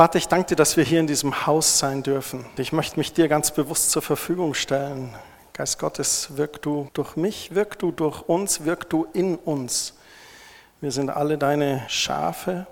Vater, 0.00 0.16
ich 0.16 0.28
danke 0.28 0.46
dir, 0.46 0.56
dass 0.56 0.78
wir 0.78 0.84
hier 0.84 0.98
in 0.98 1.06
diesem 1.06 1.46
Haus 1.46 1.78
sein 1.78 2.02
dürfen. 2.02 2.46
Ich 2.56 2.72
möchte 2.72 2.98
mich 2.98 3.12
dir 3.12 3.28
ganz 3.28 3.50
bewusst 3.50 3.90
zur 3.90 4.00
Verfügung 4.00 4.54
stellen. 4.54 5.14
Geist 5.52 5.78
Gottes, 5.78 6.38
wirk 6.38 6.62
du 6.62 6.88
durch 6.94 7.16
mich, 7.16 7.54
wirk 7.54 7.78
du 7.78 7.92
durch 7.92 8.22
uns, 8.22 8.64
wirk 8.64 8.88
du 8.88 9.06
in 9.12 9.36
uns. 9.36 9.92
Wir 10.80 10.90
sind 10.90 11.10
alle 11.10 11.36
deine 11.36 11.84
Schafe. 11.88 12.66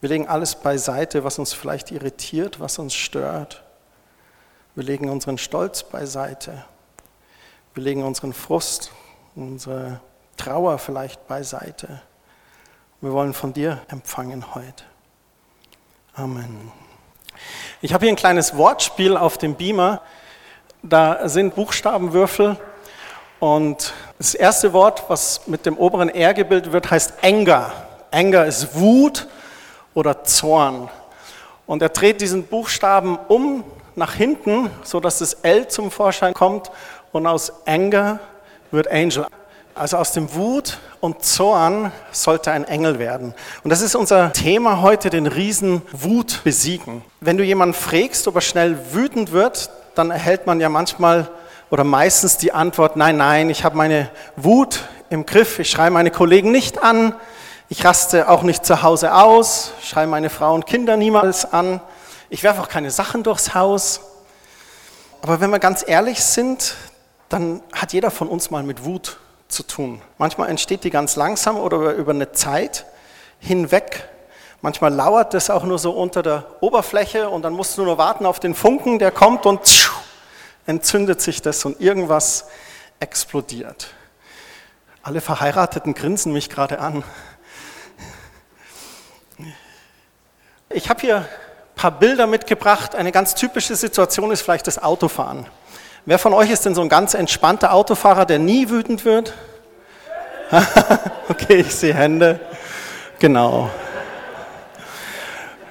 Wir 0.00 0.10
legen 0.10 0.28
alles 0.28 0.54
beiseite, 0.54 1.24
was 1.24 1.40
uns 1.40 1.52
vielleicht 1.52 1.90
irritiert, 1.90 2.60
was 2.60 2.78
uns 2.78 2.94
stört. 2.94 3.64
Wir 4.76 4.84
legen 4.84 5.10
unseren 5.10 5.38
Stolz 5.38 5.82
beiseite. 5.82 6.64
Wir 7.74 7.82
legen 7.82 8.04
unseren 8.04 8.32
Frust, 8.32 8.92
unsere 9.34 10.00
Trauer 10.36 10.78
vielleicht 10.78 11.26
beiseite. 11.26 12.00
Wir 13.00 13.10
wollen 13.10 13.34
von 13.34 13.52
dir 13.52 13.82
empfangen 13.88 14.54
heute. 14.54 14.84
Amen. 16.16 16.70
Ich 17.82 17.92
habe 17.92 18.04
hier 18.04 18.12
ein 18.12 18.16
kleines 18.16 18.56
Wortspiel 18.56 19.16
auf 19.16 19.36
dem 19.36 19.56
Beamer. 19.56 20.00
Da 20.80 21.28
sind 21.28 21.56
Buchstabenwürfel 21.56 22.56
und 23.40 23.92
das 24.18 24.36
erste 24.36 24.72
Wort, 24.72 25.02
was 25.08 25.48
mit 25.48 25.66
dem 25.66 25.76
oberen 25.76 26.08
R 26.08 26.32
gebildet 26.32 26.72
wird, 26.72 26.88
heißt 26.88 27.14
Anger. 27.24 27.72
Anger 28.12 28.46
ist 28.46 28.78
Wut 28.78 29.26
oder 29.92 30.22
Zorn. 30.22 30.88
Und 31.66 31.82
er 31.82 31.88
dreht 31.88 32.20
diesen 32.20 32.44
Buchstaben 32.46 33.18
um 33.26 33.64
nach 33.96 34.14
hinten, 34.14 34.70
sodass 34.84 35.18
das 35.18 35.34
L 35.42 35.66
zum 35.66 35.90
Vorschein 35.90 36.32
kommt 36.32 36.70
und 37.10 37.26
aus 37.26 37.66
Anger 37.66 38.20
wird 38.70 38.86
Angel. 38.88 39.26
Also 39.76 39.96
aus 39.96 40.12
dem 40.12 40.32
Wut 40.34 40.78
und 41.00 41.24
Zorn 41.24 41.90
sollte 42.12 42.52
ein 42.52 42.62
Engel 42.62 43.00
werden. 43.00 43.34
Und 43.64 43.70
das 43.70 43.80
ist 43.80 43.96
unser 43.96 44.32
Thema 44.32 44.82
heute, 44.82 45.10
den 45.10 45.26
Riesen 45.26 45.82
Wut 45.90 46.42
besiegen. 46.44 47.02
Wenn 47.20 47.36
du 47.36 47.42
jemanden 47.42 47.74
fragst, 47.74 48.28
ob 48.28 48.36
er 48.36 48.40
schnell 48.40 48.78
wütend 48.92 49.32
wird, 49.32 49.70
dann 49.96 50.12
erhält 50.12 50.46
man 50.46 50.60
ja 50.60 50.68
manchmal 50.68 51.28
oder 51.70 51.82
meistens 51.82 52.36
die 52.36 52.52
Antwort, 52.52 52.94
nein, 52.94 53.16
nein, 53.16 53.50
ich 53.50 53.64
habe 53.64 53.76
meine 53.76 54.10
Wut 54.36 54.84
im 55.10 55.26
Griff, 55.26 55.58
ich 55.58 55.70
schreie 55.70 55.90
meine 55.90 56.12
Kollegen 56.12 56.52
nicht 56.52 56.80
an, 56.80 57.12
ich 57.68 57.84
raste 57.84 58.28
auch 58.28 58.44
nicht 58.44 58.64
zu 58.64 58.82
Hause 58.82 59.12
aus, 59.12 59.72
schreie 59.82 60.06
meine 60.06 60.30
Frau 60.30 60.54
und 60.54 60.66
Kinder 60.66 60.96
niemals 60.96 61.52
an, 61.52 61.80
ich 62.30 62.44
werfe 62.44 62.60
auch 62.60 62.68
keine 62.68 62.92
Sachen 62.92 63.24
durchs 63.24 63.54
Haus. 63.54 64.02
Aber 65.20 65.40
wenn 65.40 65.50
wir 65.50 65.58
ganz 65.58 65.84
ehrlich 65.84 66.22
sind, 66.22 66.76
dann 67.28 67.60
hat 67.72 67.92
jeder 67.92 68.12
von 68.12 68.28
uns 68.28 68.52
mal 68.52 68.62
mit 68.62 68.84
Wut 68.84 69.18
zu 69.54 69.62
tun. 69.62 70.02
Manchmal 70.18 70.50
entsteht 70.50 70.84
die 70.84 70.90
ganz 70.90 71.16
langsam 71.16 71.56
oder 71.56 71.92
über 71.92 72.12
eine 72.12 72.32
Zeit 72.32 72.84
hinweg. 73.38 74.08
Manchmal 74.60 74.92
lauert 74.92 75.34
das 75.34 75.50
auch 75.50 75.64
nur 75.64 75.78
so 75.78 75.92
unter 75.92 76.22
der 76.22 76.46
Oberfläche 76.60 77.28
und 77.28 77.42
dann 77.42 77.52
musst 77.52 77.78
du 77.78 77.84
nur 77.84 77.98
warten 77.98 78.26
auf 78.26 78.40
den 78.40 78.54
Funken, 78.54 78.98
der 78.98 79.10
kommt 79.10 79.46
und 79.46 79.60
entzündet 80.66 81.20
sich 81.20 81.42
das 81.42 81.64
und 81.64 81.80
irgendwas 81.80 82.46
explodiert. 83.00 83.88
Alle 85.02 85.20
Verheirateten 85.20 85.94
grinsen 85.94 86.32
mich 86.32 86.48
gerade 86.48 86.80
an. 86.80 87.04
Ich 90.70 90.88
habe 90.88 91.00
hier 91.02 91.16
ein 91.18 91.26
paar 91.76 91.90
Bilder 91.90 92.26
mitgebracht. 92.26 92.94
Eine 92.94 93.12
ganz 93.12 93.34
typische 93.34 93.76
Situation 93.76 94.30
ist 94.32 94.42
vielleicht 94.42 94.66
das 94.66 94.82
Autofahren. 94.82 95.46
Wer 96.06 96.18
von 96.18 96.34
euch 96.34 96.50
ist 96.50 96.66
denn 96.66 96.74
so 96.74 96.82
ein 96.82 96.90
ganz 96.90 97.14
entspannter 97.14 97.72
Autofahrer, 97.72 98.26
der 98.26 98.38
nie 98.38 98.68
wütend 98.68 99.06
wird? 99.06 99.32
okay, 101.30 101.60
ich 101.60 101.74
sehe 101.74 101.94
Hände. 101.94 102.40
Genau. 103.18 103.70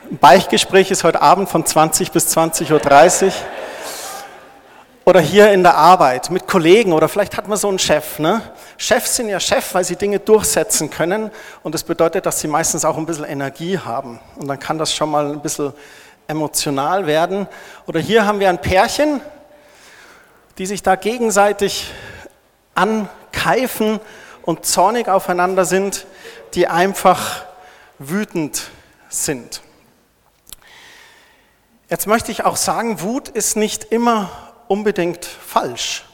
Beichtgespräch 0.09 0.89
ist 0.89 1.03
heute 1.03 1.21
Abend 1.21 1.49
von 1.49 1.63
20 1.63 2.11
bis 2.11 2.35
20.30 2.35 3.25
Uhr. 3.25 3.31
Oder 5.05 5.19
hier 5.19 5.51
in 5.51 5.61
der 5.61 5.75
Arbeit 5.75 6.31
mit 6.31 6.47
Kollegen 6.47 6.93
oder 6.93 7.09
vielleicht 7.09 7.37
hat 7.37 7.47
man 7.47 7.59
so 7.59 7.67
einen 7.67 7.77
Chef. 7.77 8.17
Ne? 8.17 8.41
Chefs 8.77 9.17
sind 9.17 9.29
ja 9.29 9.39
Chef, 9.39 9.75
weil 9.75 9.83
sie 9.83 9.97
Dinge 9.97 10.17
durchsetzen 10.17 10.89
können 10.89 11.29
und 11.61 11.75
das 11.75 11.83
bedeutet, 11.83 12.25
dass 12.25 12.39
sie 12.39 12.47
meistens 12.47 12.85
auch 12.85 12.97
ein 12.97 13.05
bisschen 13.05 13.25
Energie 13.25 13.77
haben. 13.77 14.19
Und 14.37 14.47
dann 14.47 14.57
kann 14.57 14.79
das 14.79 14.95
schon 14.95 15.11
mal 15.11 15.31
ein 15.31 15.41
bisschen 15.41 15.73
emotional 16.25 17.05
werden. 17.05 17.47
Oder 17.85 17.99
hier 17.99 18.25
haben 18.25 18.39
wir 18.39 18.49
ein 18.49 18.59
Pärchen, 18.59 19.21
die 20.57 20.65
sich 20.65 20.83
da 20.83 20.95
gegenseitig 20.95 21.91
ankeifen 22.75 23.99
und 24.43 24.65
zornig 24.65 25.07
aufeinander 25.07 25.65
sind, 25.65 26.05
die 26.53 26.67
einfach 26.67 27.45
wütend 27.99 28.69
sind. 29.09 29.61
Jetzt 31.89 32.07
möchte 32.07 32.31
ich 32.31 32.43
auch 32.43 32.55
sagen, 32.55 33.01
Wut 33.01 33.29
ist 33.29 33.55
nicht 33.55 33.85
immer 33.85 34.29
unbedingt 34.67 35.25
falsch. 35.25 36.05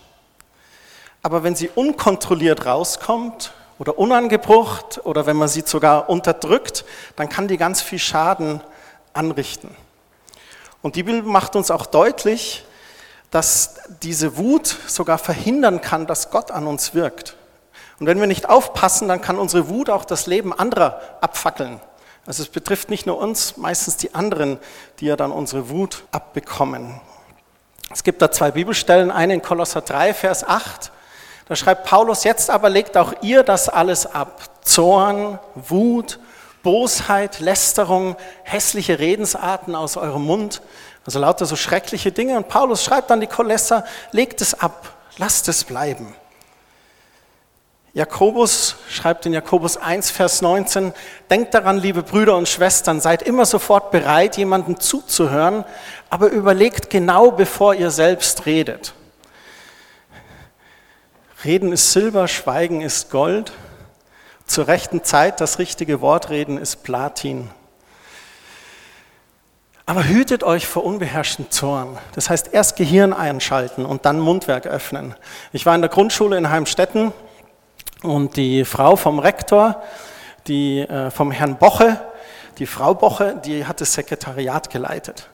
Aber 1.21 1.44
wenn 1.44 1.56
sie 1.56 1.69
unkontrolliert 1.69 2.66
rauskommt 2.66 3.53
oder 3.77 3.97
unangebrucht 3.97 5.01
oder 5.06 5.25
wenn 5.25 5.38
man 5.38 5.47
sie 5.47 5.63
sogar 5.66 6.09
unterdrückt, 6.09 6.85
dann 7.16 7.29
kann 7.29 7.47
die 7.47 7.57
ganz 7.57 7.81
viel 7.81 8.00
Schaden 8.00 8.61
anrichten. 9.13 9.75
Und 10.81 10.95
die 10.95 11.03
Bibel 11.03 11.23
macht 11.23 11.56
uns 11.56 11.71
auch 11.71 11.85
deutlich, 11.85 12.63
dass 13.31 13.75
diese 14.01 14.38
Wut 14.38 14.67
sogar 14.88 15.17
verhindern 15.17 15.81
kann, 15.81 16.07
dass 16.07 16.31
Gott 16.31 16.51
an 16.51 16.67
uns 16.67 16.94
wirkt. 16.94 17.35
Und 18.00 18.07
wenn 18.07 18.19
wir 18.19 18.28
nicht 18.28 18.50
aufpassen, 18.50 19.07
dann 19.07 19.22
kann 19.22 19.38
unsere 19.38 19.69
Wut 19.69 19.90
auch 19.90 20.06
das 20.06 20.25
Leben 20.25 20.57
anderer 20.57 21.01
abfackeln. 21.22 21.79
Also 22.25 22.44
es 22.44 22.50
betrifft 22.50 22.89
nicht 22.89 23.06
nur 23.06 23.18
uns, 23.18 23.57
meistens 23.57 23.97
die 23.97 24.13
anderen, 24.16 24.59
die 25.00 25.06
ja 25.06 25.16
dann 25.16 25.31
unsere 25.31 25.69
Wut 25.69 26.03
abbekommen. 26.12 27.01
Es 27.91 28.03
gibt 28.03 28.22
da 28.22 28.31
zwei 28.31 28.51
Bibelstellen, 28.51 29.09
eine 29.12 29.34
in 29.34 29.41
Kolosser 29.41 29.81
3, 29.81 30.13
Vers 30.13 30.47
8. 30.47 30.91
Da 31.47 31.56
schreibt 31.56 31.85
Paulus, 31.85 32.23
jetzt 32.23 32.51
aber 32.51 32.69
legt 32.69 32.97
auch 32.97 33.13
ihr 33.22 33.41
das 33.44 33.68
alles 33.68 34.06
ab. 34.06 34.44
Zorn, 34.62 35.39
Wut, 35.56 36.19
Bosheit, 36.62 37.39
Lästerung, 37.39 38.16
hässliche 38.44 39.00
Redensarten 39.00 39.75
aus 39.75 39.97
eurem 39.97 40.23
Mund 40.23 40.62
also 41.05 41.19
lauter 41.19 41.45
so 41.45 41.55
schreckliche 41.55 42.11
Dinge. 42.11 42.37
Und 42.37 42.47
Paulus 42.49 42.83
schreibt 42.83 43.11
an 43.11 43.21
die 43.21 43.27
Kolosser, 43.27 43.83
legt 44.11 44.41
es 44.41 44.53
ab, 44.53 44.93
lasst 45.17 45.47
es 45.47 45.63
bleiben. 45.63 46.15
Jakobus 47.93 48.75
schreibt 48.87 49.25
in 49.25 49.33
Jakobus 49.33 49.75
1, 49.75 50.11
Vers 50.11 50.41
19, 50.41 50.93
denkt 51.29 51.55
daran, 51.55 51.79
liebe 51.79 52.03
Brüder 52.03 52.38
und 52.38 52.47
Schwestern, 52.47 53.01
seid 53.01 53.23
immer 53.23 53.45
sofort 53.45 53.89
bereit, 53.89 54.38
jemandem 54.38 54.79
zuzuhören, 54.79 55.65
aber 56.09 56.29
überlegt 56.29 56.91
genau, 56.91 57.31
bevor 57.31 57.73
ihr 57.73 57.89
selbst 57.89 58.45
redet. 58.45 58.93
Reden 61.43 61.71
ist 61.71 61.91
Silber, 61.91 62.27
Schweigen 62.27 62.81
ist 62.81 63.09
Gold. 63.09 63.53
Zur 64.45 64.67
rechten 64.67 65.03
Zeit 65.03 65.41
das 65.41 65.57
richtige 65.57 66.01
Wort 66.01 66.29
reden 66.29 66.57
ist 66.57 66.83
Platin. 66.83 67.49
Aber 69.89 70.07
hütet 70.07 70.44
euch 70.44 70.67
vor 70.67 70.83
unbeherrschten 70.83 71.50
Zorn. 71.50 71.97
Das 72.13 72.29
heißt, 72.29 72.53
erst 72.53 72.75
Gehirn 72.75 73.11
einschalten 73.11 73.88
und 73.88 74.05
dann 74.05 74.19
Mundwerk 74.19 74.67
öffnen. 74.67 75.16
Ich 75.51 75.66
war 75.66 75.73
in 75.73 75.81
der 75.81 75.89
Grundschule 75.89 76.38
in 76.38 76.51
Heimstetten 76.51 77.11
und 78.03 78.38
die 78.38 78.66
Frau 78.66 78.95
vom 78.97 79.17
Rektor, 79.17 79.81
die 80.45 80.81
äh, 80.81 81.09
vom 81.09 81.31
Herrn 81.31 81.57
Boche, 81.57 82.00
die 82.59 82.67
Frau 82.67 82.94
Boche, 82.94 83.41
die 83.44 83.66
hat 83.66 83.81
das 83.81 83.94
Sekretariat 83.94 84.69
geleitet. 84.69 85.27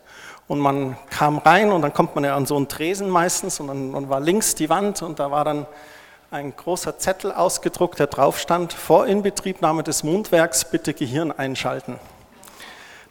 Und 0.48 0.60
man 0.60 0.96
kam 1.10 1.40
rein 1.40 1.74
und 1.74 1.82
dann 1.82 1.92
kommt 1.92 2.16
man 2.16 2.24
ja 2.24 2.34
an 2.38 2.46
so 2.46 2.56
einen 2.56 2.70
Tresen 2.70 3.10
meistens 3.10 3.60
und 3.60 3.68
dann, 3.68 3.92
dann 3.92 4.08
war 4.08 4.22
links 4.22 4.56
die 4.56 4.70
Wand 4.70 5.02
und 5.02 5.20
da 5.20 5.32
war 5.32 5.44
dann 5.44 5.66
ein 6.32 6.56
großer 6.56 6.98
Zettel 6.98 7.34
ausgedruckt, 7.34 8.00
der 8.00 8.08
drauf 8.08 8.40
stand, 8.40 8.72
vor 8.72 9.06
Inbetriebnahme 9.06 9.84
des 9.84 10.04
Mundwerks 10.04 10.64
bitte 10.64 10.94
Gehirn 10.94 11.34
einschalten. 11.34 12.00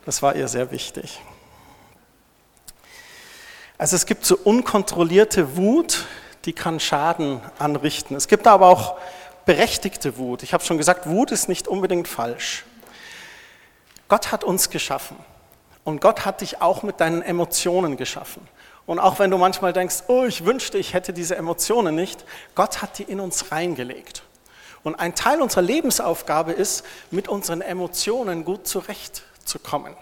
Das 0.06 0.22
war 0.22 0.36
ihr 0.36 0.48
sehr 0.48 0.70
wichtig. 0.70 1.20
Also 3.76 3.96
es 3.96 4.06
gibt 4.06 4.24
so 4.24 4.36
unkontrollierte 4.36 5.56
Wut, 5.56 6.06
die 6.44 6.52
kann 6.52 6.78
Schaden 6.78 7.40
anrichten. 7.58 8.16
Es 8.16 8.28
gibt 8.28 8.46
aber 8.46 8.68
auch 8.68 8.96
berechtigte 9.46 10.16
Wut. 10.16 10.42
Ich 10.42 10.52
habe 10.52 10.64
schon 10.64 10.78
gesagt, 10.78 11.08
Wut 11.08 11.32
ist 11.32 11.48
nicht 11.48 11.66
unbedingt 11.66 12.06
falsch. 12.06 12.64
Gott 14.08 14.30
hat 14.30 14.44
uns 14.44 14.70
geschaffen 14.70 15.16
und 15.82 16.00
Gott 16.00 16.24
hat 16.24 16.40
dich 16.40 16.62
auch 16.62 16.82
mit 16.82 17.00
deinen 17.00 17.22
Emotionen 17.22 17.96
geschaffen. 17.96 18.46
Und 18.86 18.98
auch 18.98 19.18
wenn 19.18 19.30
du 19.30 19.38
manchmal 19.38 19.72
denkst, 19.72 20.04
oh, 20.08 20.24
ich 20.24 20.44
wünschte, 20.44 20.78
ich 20.78 20.92
hätte 20.92 21.12
diese 21.12 21.36
Emotionen 21.36 21.94
nicht, 21.94 22.24
Gott 22.54 22.82
hat 22.82 22.98
die 22.98 23.04
in 23.04 23.18
uns 23.18 23.50
reingelegt. 23.50 24.22
Und 24.82 24.94
ein 24.96 25.14
Teil 25.14 25.40
unserer 25.40 25.62
Lebensaufgabe 25.62 26.52
ist, 26.52 26.84
mit 27.10 27.26
unseren 27.26 27.62
Emotionen 27.62 28.44
gut 28.44 28.68
zurechtzukommen. 28.68 29.96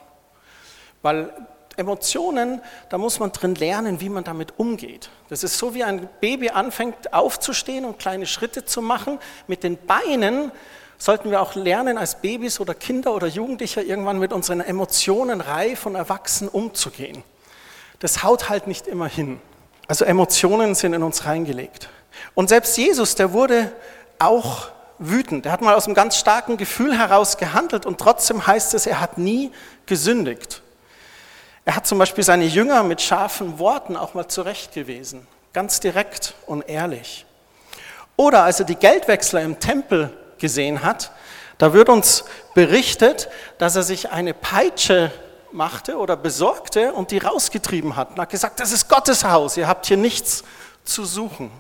Weil 1.01 1.33
Emotionen, 1.77 2.61
da 2.89 2.99
muss 2.99 3.19
man 3.19 3.33
drin 3.33 3.55
lernen, 3.55 4.01
wie 4.01 4.09
man 4.09 4.25
damit 4.25 4.59
umgeht. 4.59 5.11
Das 5.29 5.43
ist 5.43 5.59
so, 5.59 5.75
wie 5.75 5.85
ein 5.85 6.09
Baby 6.21 6.51
anfängt 6.51 7.13
aufzustehen 7.13 7.85
und 7.85 7.99
kleine 7.99 8.27
Schritte 8.27 8.65
zu 8.65 8.83
machen. 8.83 9.19
Mit 9.47 9.63
den 9.63 9.79
Beinen 9.79 10.53
sollten 10.99 11.31
wir 11.31 11.41
auch 11.41 11.55
lernen, 11.55 11.99
als 11.99 12.21
Babys 12.21 12.61
oder 12.61 12.75
Kinder 12.75 13.15
oder 13.15 13.27
Jugendliche 13.27 13.81
irgendwann 13.81 14.19
mit 14.19 14.33
unseren 14.33 14.61
Emotionen 14.61 15.41
reif 15.41 15.87
und 15.87 15.95
erwachsen 15.95 16.49
umzugehen. 16.49 17.25
Das 17.99 18.23
haut 18.23 18.49
halt 18.49 18.67
nicht 18.67 18.87
immer 18.87 19.09
hin. 19.09 19.41
Also 19.89 20.05
Emotionen 20.05 20.75
sind 20.75 20.93
in 20.93 21.03
uns 21.03 21.25
reingelegt. 21.25 21.89
Und 22.35 22.49
selbst 22.49 22.77
Jesus, 22.77 23.15
der 23.15 23.33
wurde 23.33 23.73
auch 24.19 24.69
wütend. 24.99 25.47
Er 25.47 25.53
hat 25.53 25.63
mal 25.63 25.75
aus 25.75 25.87
einem 25.87 25.95
ganz 25.95 26.17
starken 26.17 26.57
Gefühl 26.57 26.97
heraus 26.97 27.37
gehandelt 27.37 27.87
und 27.87 27.99
trotzdem 27.99 28.47
heißt 28.47 28.75
es, 28.75 28.87
er 28.87 29.01
hat 29.01 29.19
nie 29.19 29.51
gesündigt. 29.87 30.63
Er 31.65 31.77
hat 31.77 31.87
zum 31.87 31.99
Beispiel 31.99 32.25
seine 32.25 32.45
Jünger 32.45 32.83
mit 32.83 33.01
scharfen 33.01 33.59
Worten 33.59 33.97
auch 33.97 34.15
mal 34.15 34.27
zurechtgewiesen, 34.27 35.27
ganz 35.53 35.79
direkt 35.79 36.35
und 36.47 36.69
ehrlich. 36.69 37.25
Oder 38.17 38.45
als 38.45 38.59
er 38.61 38.67
die 38.67 38.75
Geldwechsler 38.77 39.43
im 39.43 39.61
Tempel 39.61 40.17
gesehen 40.39 40.83
hat, 40.83 41.13
da 41.59 41.73
wird 41.73 41.89
uns 41.89 42.25
berichtet, 42.55 43.29
dass 43.59 43.77
er 43.77 43.85
sich 43.85 44.11
eine 44.11 44.35
Peitsche 44.35 45.13
machte 45.53 45.99
oder 45.99 46.17
besorgte 46.17 46.93
und 46.93 47.11
die 47.11 47.19
rausgetrieben 47.19 47.95
hat 47.95 48.11
und 48.11 48.19
hat 48.19 48.31
gesagt, 48.31 48.59
das 48.59 48.73
ist 48.73 48.89
Gottes 48.89 49.25
Haus, 49.25 49.57
ihr 49.57 49.69
habt 49.69 49.87
hier 49.87 49.97
nichts 49.97 50.43
zu 50.85 51.05
suchen. 51.05 51.53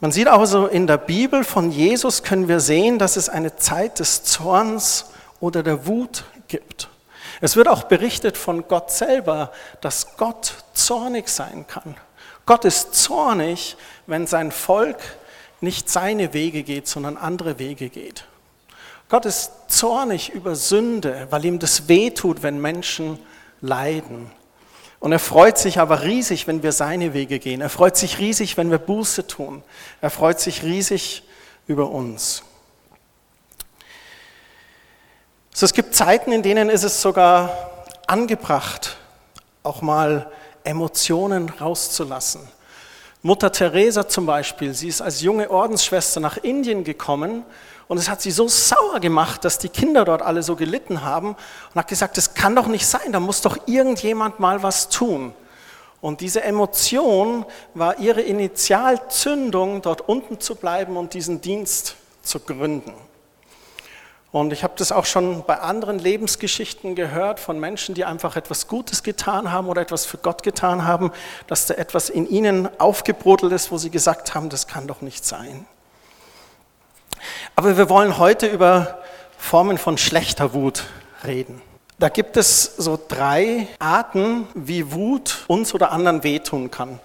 Man 0.00 0.12
sieht 0.12 0.28
also 0.28 0.66
in 0.66 0.86
der 0.86 0.96
Bibel 0.96 1.44
von 1.44 1.70
Jesus 1.70 2.22
können 2.22 2.48
wir 2.48 2.58
sehen, 2.58 2.98
dass 2.98 3.16
es 3.16 3.28
eine 3.28 3.56
Zeit 3.56 3.98
des 3.98 4.24
Zorns 4.24 5.10
oder 5.40 5.62
der 5.62 5.86
Wut 5.86 6.24
gibt. 6.48 6.88
Es 7.40 7.56
wird 7.56 7.68
auch 7.68 7.84
berichtet 7.84 8.36
von 8.36 8.68
Gott 8.68 8.90
selber, 8.90 9.52
dass 9.80 10.16
Gott 10.16 10.54
zornig 10.74 11.28
sein 11.28 11.66
kann. 11.66 11.96
Gott 12.46 12.64
ist 12.64 12.94
zornig, 12.94 13.76
wenn 14.06 14.26
sein 14.26 14.52
Volk 14.52 14.98
nicht 15.60 15.88
seine 15.88 16.32
Wege 16.32 16.62
geht, 16.62 16.88
sondern 16.88 17.16
andere 17.16 17.58
Wege 17.58 17.88
geht. 17.88 18.24
Gott 19.08 19.26
ist 19.26 19.52
zornig 19.68 20.30
über 20.30 20.54
Sünde, 20.54 21.26
weil 21.30 21.44
ihm 21.44 21.58
das 21.58 21.88
wehtut, 21.88 22.42
wenn 22.42 22.60
Menschen 22.60 23.18
leiden. 23.60 24.30
Und 25.00 25.12
er 25.12 25.18
freut 25.18 25.58
sich 25.58 25.80
aber 25.80 26.02
riesig, 26.02 26.46
wenn 26.46 26.62
wir 26.62 26.72
seine 26.72 27.14
Wege 27.14 27.38
gehen. 27.38 27.62
Er 27.62 27.70
freut 27.70 27.96
sich 27.96 28.18
riesig, 28.18 28.56
wenn 28.56 28.70
wir 28.70 28.78
Buße 28.78 29.26
tun. 29.26 29.62
Er 30.00 30.10
freut 30.10 30.40
sich 30.40 30.62
riesig 30.62 31.22
über 31.66 31.90
uns. 31.90 32.42
So, 35.52 35.66
es 35.66 35.72
gibt 35.72 35.94
Zeiten, 35.94 36.30
in 36.30 36.42
denen 36.42 36.70
ist 36.70 36.84
es 36.84 37.02
sogar 37.02 37.84
angebracht, 38.06 38.96
auch 39.62 39.82
mal 39.82 40.30
Emotionen 40.62 41.48
rauszulassen. 41.48 42.40
Mutter 43.22 43.52
Teresa 43.52 44.08
zum 44.08 44.26
Beispiel, 44.26 44.72
sie 44.74 44.88
ist 44.88 45.02
als 45.02 45.20
junge 45.20 45.50
Ordensschwester 45.50 46.20
nach 46.20 46.38
Indien 46.38 46.84
gekommen 46.84 47.44
und 47.88 47.98
es 47.98 48.08
hat 48.08 48.22
sie 48.22 48.30
so 48.30 48.48
sauer 48.48 49.00
gemacht, 49.00 49.44
dass 49.44 49.58
die 49.58 49.68
Kinder 49.68 50.04
dort 50.04 50.22
alle 50.22 50.42
so 50.42 50.54
gelitten 50.54 51.02
haben 51.02 51.30
und 51.30 51.74
hat 51.74 51.88
gesagt, 51.88 52.16
das 52.16 52.34
kann 52.34 52.54
doch 52.54 52.68
nicht 52.68 52.86
sein, 52.86 53.12
da 53.12 53.20
muss 53.20 53.42
doch 53.42 53.58
irgendjemand 53.66 54.38
mal 54.38 54.62
was 54.62 54.88
tun. 54.88 55.34
Und 56.00 56.22
diese 56.22 56.42
Emotion 56.42 57.44
war 57.74 57.98
ihre 57.98 58.22
Initialzündung, 58.22 59.82
dort 59.82 60.08
unten 60.08 60.40
zu 60.40 60.54
bleiben 60.54 60.96
und 60.96 61.12
diesen 61.12 61.40
Dienst 61.40 61.96
zu 62.22 62.38
gründen. 62.40 62.94
Und 64.32 64.52
ich 64.52 64.62
habe 64.62 64.74
das 64.76 64.92
auch 64.92 65.06
schon 65.06 65.42
bei 65.44 65.58
anderen 65.58 65.98
Lebensgeschichten 65.98 66.94
gehört 66.94 67.40
von 67.40 67.58
Menschen, 67.58 67.96
die 67.96 68.04
einfach 68.04 68.36
etwas 68.36 68.68
Gutes 68.68 69.02
getan 69.02 69.50
haben 69.50 69.68
oder 69.68 69.82
etwas 69.82 70.06
für 70.06 70.18
Gott 70.18 70.44
getan 70.44 70.84
haben, 70.86 71.10
dass 71.48 71.66
da 71.66 71.74
etwas 71.74 72.10
in 72.10 72.28
ihnen 72.28 72.68
aufgebrodelt 72.78 73.52
ist, 73.52 73.72
wo 73.72 73.78
sie 73.78 73.90
gesagt 73.90 74.34
haben, 74.34 74.48
das 74.48 74.68
kann 74.68 74.86
doch 74.86 75.00
nicht 75.00 75.24
sein. 75.24 75.66
Aber 77.56 77.76
wir 77.76 77.88
wollen 77.88 78.18
heute 78.18 78.46
über 78.46 79.00
Formen 79.36 79.78
von 79.78 79.98
schlechter 79.98 80.54
Wut 80.54 80.84
reden. 81.24 81.60
Da 81.98 82.08
gibt 82.08 82.36
es 82.36 82.76
so 82.76 82.98
drei 83.08 83.66
Arten, 83.78 84.46
wie 84.54 84.92
Wut 84.92 85.44
uns 85.48 85.74
oder 85.74 85.90
anderen 85.90 86.22
wehtun 86.22 86.70
kann. 86.70 87.00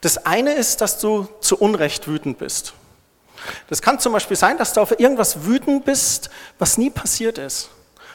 Das 0.00 0.24
eine 0.24 0.54
ist, 0.54 0.80
dass 0.80 0.98
du 0.98 1.28
zu 1.40 1.58
Unrecht 1.58 2.08
wütend 2.08 2.38
bist. 2.38 2.72
Das 3.68 3.82
kann 3.82 3.98
zum 3.98 4.12
Beispiel 4.12 4.36
sein, 4.36 4.58
dass 4.58 4.72
du 4.72 4.80
auf 4.80 4.98
irgendwas 4.98 5.44
wütend 5.44 5.84
bist, 5.84 6.30
was 6.58 6.78
nie 6.78 6.90
passiert 6.90 7.38
ist. 7.38 7.70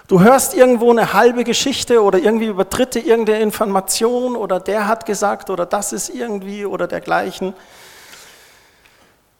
Du 0.07 0.21
hörst 0.21 0.53
irgendwo 0.53 0.89
eine 0.89 1.13
halbe 1.13 1.43
Geschichte 1.43 2.01
oder 2.01 2.19
irgendwie 2.19 2.45
über 2.45 2.63
Dritte 2.63 2.99
irgendeine 2.99 3.41
Information 3.41 4.37
oder 4.37 4.59
der 4.59 4.87
hat 4.87 5.05
gesagt 5.05 5.49
oder 5.49 5.65
das 5.65 5.91
ist 5.91 6.09
irgendwie 6.09 6.65
oder 6.65 6.87
dergleichen 6.87 7.53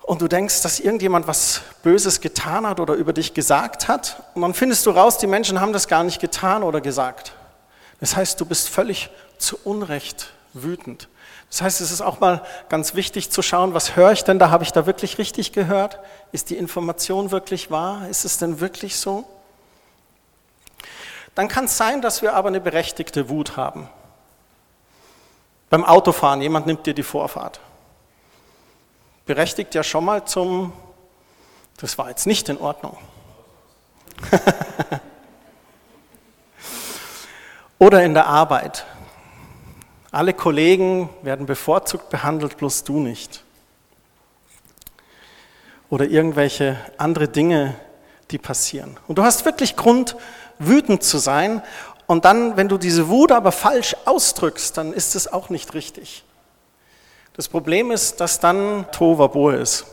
und 0.08 0.22
du 0.22 0.30
denkst, 0.30 0.62
dass 0.62 0.80
irgendjemand 0.80 1.28
was 1.28 1.62
Böses 1.84 2.22
getan 2.22 2.66
hat 2.66 2.80
oder 2.80 2.94
über 2.94 3.12
dich 3.12 3.34
gesagt 3.34 3.90
hat 3.90 4.24
und 4.36 4.42
dann 4.42 4.54
findest 4.54 4.86
du 4.86 4.92
raus, 4.92 5.18
die 5.18 5.28
Menschen 5.28 5.60
haben 5.60 5.74
das 5.74 5.88
gar 5.88 6.04
nicht 6.04 6.22
getan 6.22 6.64
oder 6.64 6.80
gesagt. 6.80 7.34
Das 8.00 8.16
heißt, 8.16 8.40
du 8.40 8.46
bist 8.46 8.70
völlig 8.70 9.10
zu 9.38 9.58
Unrecht 9.66 10.32
wütend. 10.54 11.10
Das 11.50 11.62
heißt, 11.62 11.82
es 11.82 11.92
ist 11.92 12.02
auch 12.02 12.20
mal 12.20 12.44
ganz 12.70 12.94
wichtig 12.94 13.32
zu 13.32 13.42
schauen, 13.42 13.74
was 13.74 13.96
höre 13.96 14.12
ich 14.12 14.24
denn 14.24 14.38
da? 14.38 14.50
Habe 14.50 14.64
ich 14.64 14.74
da 14.74 14.86
wirklich 14.86 15.18
richtig 15.18 15.54
gehört? 15.54 16.00
Ist 16.32 16.50
die 16.50 16.58
Information 16.58 17.32
wirklich 17.32 17.72
wahr? 17.72 18.08
Ist 18.10 18.26
es 18.26 18.38
denn 18.38 18.60
wirklich 18.60 18.98
so? 18.98 19.24
Dann 21.36 21.48
kann 21.48 21.66
es 21.66 21.78
sein, 21.78 22.02
dass 22.02 22.22
wir 22.22 22.34
aber 22.34 22.50
eine 22.50 22.60
berechtigte 22.60 23.30
Wut 23.30 23.56
haben. 23.56 23.90
Beim 25.70 25.86
Autofahren, 25.86 26.42
jemand 26.42 26.66
nimmt 26.66 26.86
dir 26.86 26.94
die 26.94 27.04
Vorfahrt 27.04 27.60
berechtigt 29.28 29.76
ja 29.76 29.84
schon 29.84 30.06
mal 30.06 30.26
zum, 30.26 30.74
das 31.78 32.00
war 32.00 32.10
jetzt 32.10 32.26
nicht 32.26 32.50
in 32.50 32.58
Ordnung. 32.58 32.98
Oder 37.78 38.04
in 38.04 38.16
der 38.16 38.26
Arbeit. 38.26 38.88
Alle 40.18 40.34
Kollegen 40.34 41.12
werden 41.22 41.46
bevorzugt 41.46 42.10
behandelt, 42.10 42.58
bloß 42.58 42.84
du 42.84 43.00
nicht. 43.00 43.44
Oder 45.92 46.06
irgendwelche 46.06 46.76
andere 46.98 47.28
Dinge, 47.28 47.76
die 48.32 48.40
passieren. 48.40 48.98
Und 49.08 49.20
du 49.20 49.24
hast 49.24 49.46
wirklich 49.46 49.76
Grund, 49.76 50.16
wütend 50.58 51.04
zu 51.04 51.20
sein. 51.20 51.62
Und 52.08 52.26
dann, 52.26 52.58
wenn 52.58 52.68
du 52.68 52.80
diese 52.80 53.10
Wut 53.10 53.32
aber 53.32 53.52
falsch 53.52 53.96
ausdrückst, 54.06 54.76
dann 54.76 54.92
ist 54.92 55.14
es 55.14 55.32
auch 55.32 55.52
nicht 55.52 55.76
richtig. 55.76 56.24
Das 57.36 57.48
Problem 57.48 57.92
ist, 57.92 58.20
dass 58.20 58.40
dann 58.40 58.88
Tovabo 58.92 59.52
ist. 59.52 59.86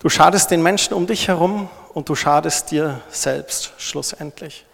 Du 0.00 0.08
schadest 0.08 0.50
den 0.50 0.64
Menschen 0.64 0.94
um 0.94 1.06
dich 1.06 1.28
herum 1.28 1.70
und 1.94 2.08
du 2.08 2.16
schadest 2.16 2.72
dir 2.72 3.00
selbst 3.08 3.72
schlussendlich. 3.76 4.66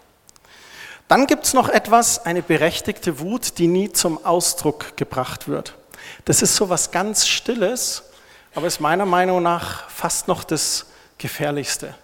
Dann 1.09 1.25
gibt 1.25 1.43
es 1.45 1.55
noch 1.55 1.69
etwas, 1.69 2.23
eine 2.25 2.43
berechtigte 2.43 3.19
Wut, 3.19 3.57
die 3.57 3.65
nie 3.65 3.91
zum 3.91 4.23
Ausdruck 4.23 4.95
gebracht 4.95 5.47
wird. 5.47 5.73
Das 6.25 6.43
ist 6.43 6.55
so 6.55 6.69
was 6.69 6.91
ganz 6.91 7.27
Stilles, 7.27 8.03
aber 8.53 8.67
ist 8.67 8.79
meiner 8.79 9.07
Meinung 9.07 9.41
nach 9.41 9.89
fast 9.89 10.27
noch 10.27 10.43
das 10.43 10.85
Gefährlichste. 11.17 11.95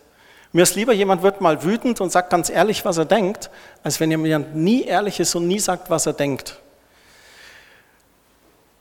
Mir 0.54 0.64
ist 0.64 0.76
lieber, 0.76 0.92
jemand 0.92 1.22
wird 1.22 1.40
mal 1.40 1.64
wütend 1.64 2.02
und 2.02 2.12
sagt 2.12 2.32
ganz 2.32 2.50
ehrlich, 2.50 2.84
was 2.84 2.98
er 2.98 3.06
denkt, 3.06 3.52
als 3.84 4.00
wenn 4.00 4.10
jemand 4.10 4.56
nie 4.56 4.84
ehrlich 4.84 5.20
ist 5.20 5.36
und 5.36 5.48
nie 5.48 5.60
sagt, 5.60 5.92
was 5.92 6.08
er 6.08 6.14
denkt. 6.14 6.60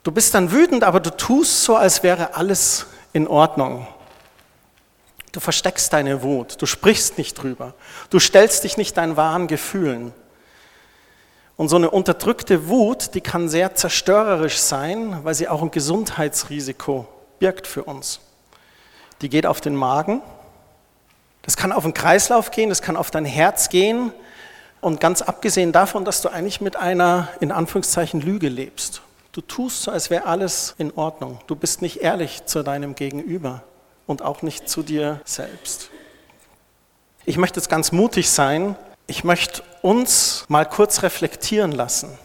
Du 0.04 0.10
bist 0.10 0.32
dann 0.34 0.52
wütend, 0.52 0.84
aber 0.84 1.00
du 1.00 1.10
tust 1.10 1.64
so, 1.64 1.76
als 1.76 2.02
wäre 2.02 2.34
alles 2.34 2.86
in 3.12 3.28
Ordnung. 3.28 3.86
Du 5.34 5.40
versteckst 5.40 5.92
deine 5.92 6.22
Wut, 6.22 6.62
du 6.62 6.66
sprichst 6.66 7.18
nicht 7.18 7.34
drüber, 7.34 7.74
du 8.08 8.20
stellst 8.20 8.62
dich 8.62 8.76
nicht 8.76 8.96
deinen 8.96 9.16
wahren 9.16 9.48
Gefühlen. 9.48 10.12
Und 11.56 11.68
so 11.68 11.74
eine 11.74 11.90
unterdrückte 11.90 12.68
Wut, 12.68 13.16
die 13.16 13.20
kann 13.20 13.48
sehr 13.48 13.74
zerstörerisch 13.74 14.58
sein, 14.58 15.24
weil 15.24 15.34
sie 15.34 15.48
auch 15.48 15.60
ein 15.60 15.72
Gesundheitsrisiko 15.72 17.08
birgt 17.40 17.66
für 17.66 17.82
uns. 17.82 18.20
Die 19.22 19.28
geht 19.28 19.44
auf 19.44 19.60
den 19.60 19.74
Magen, 19.74 20.22
das 21.42 21.56
kann 21.56 21.72
auf 21.72 21.82
den 21.82 21.94
Kreislauf 21.94 22.52
gehen, 22.52 22.68
das 22.68 22.80
kann 22.80 22.96
auf 22.96 23.10
dein 23.10 23.24
Herz 23.24 23.70
gehen 23.70 24.12
und 24.80 25.00
ganz 25.00 25.20
abgesehen 25.20 25.72
davon, 25.72 26.04
dass 26.04 26.22
du 26.22 26.28
eigentlich 26.28 26.60
mit 26.60 26.76
einer 26.76 27.28
in 27.40 27.50
Anführungszeichen 27.50 28.20
Lüge 28.20 28.48
lebst. 28.48 29.02
Du 29.32 29.40
tust 29.40 29.82
so, 29.82 29.90
als 29.90 30.10
wäre 30.10 30.26
alles 30.26 30.76
in 30.78 30.92
Ordnung. 30.94 31.40
Du 31.48 31.56
bist 31.56 31.82
nicht 31.82 32.02
ehrlich 32.02 32.44
zu 32.44 32.62
deinem 32.62 32.94
Gegenüber 32.94 33.64
und 34.06 34.22
auch 34.22 34.42
nicht 34.42 34.68
zu 34.68 34.82
dir 34.82 35.20
selbst. 35.24 35.90
Ich 37.24 37.36
möchte 37.36 37.58
jetzt 37.58 37.68
ganz 37.68 37.92
mutig 37.92 38.30
sein. 38.30 38.76
Ich 39.06 39.24
möchte 39.24 39.62
uns 39.82 40.44
mal 40.48 40.66
kurz 40.66 41.02
reflektieren 41.02 41.72
lassen. 41.72 42.18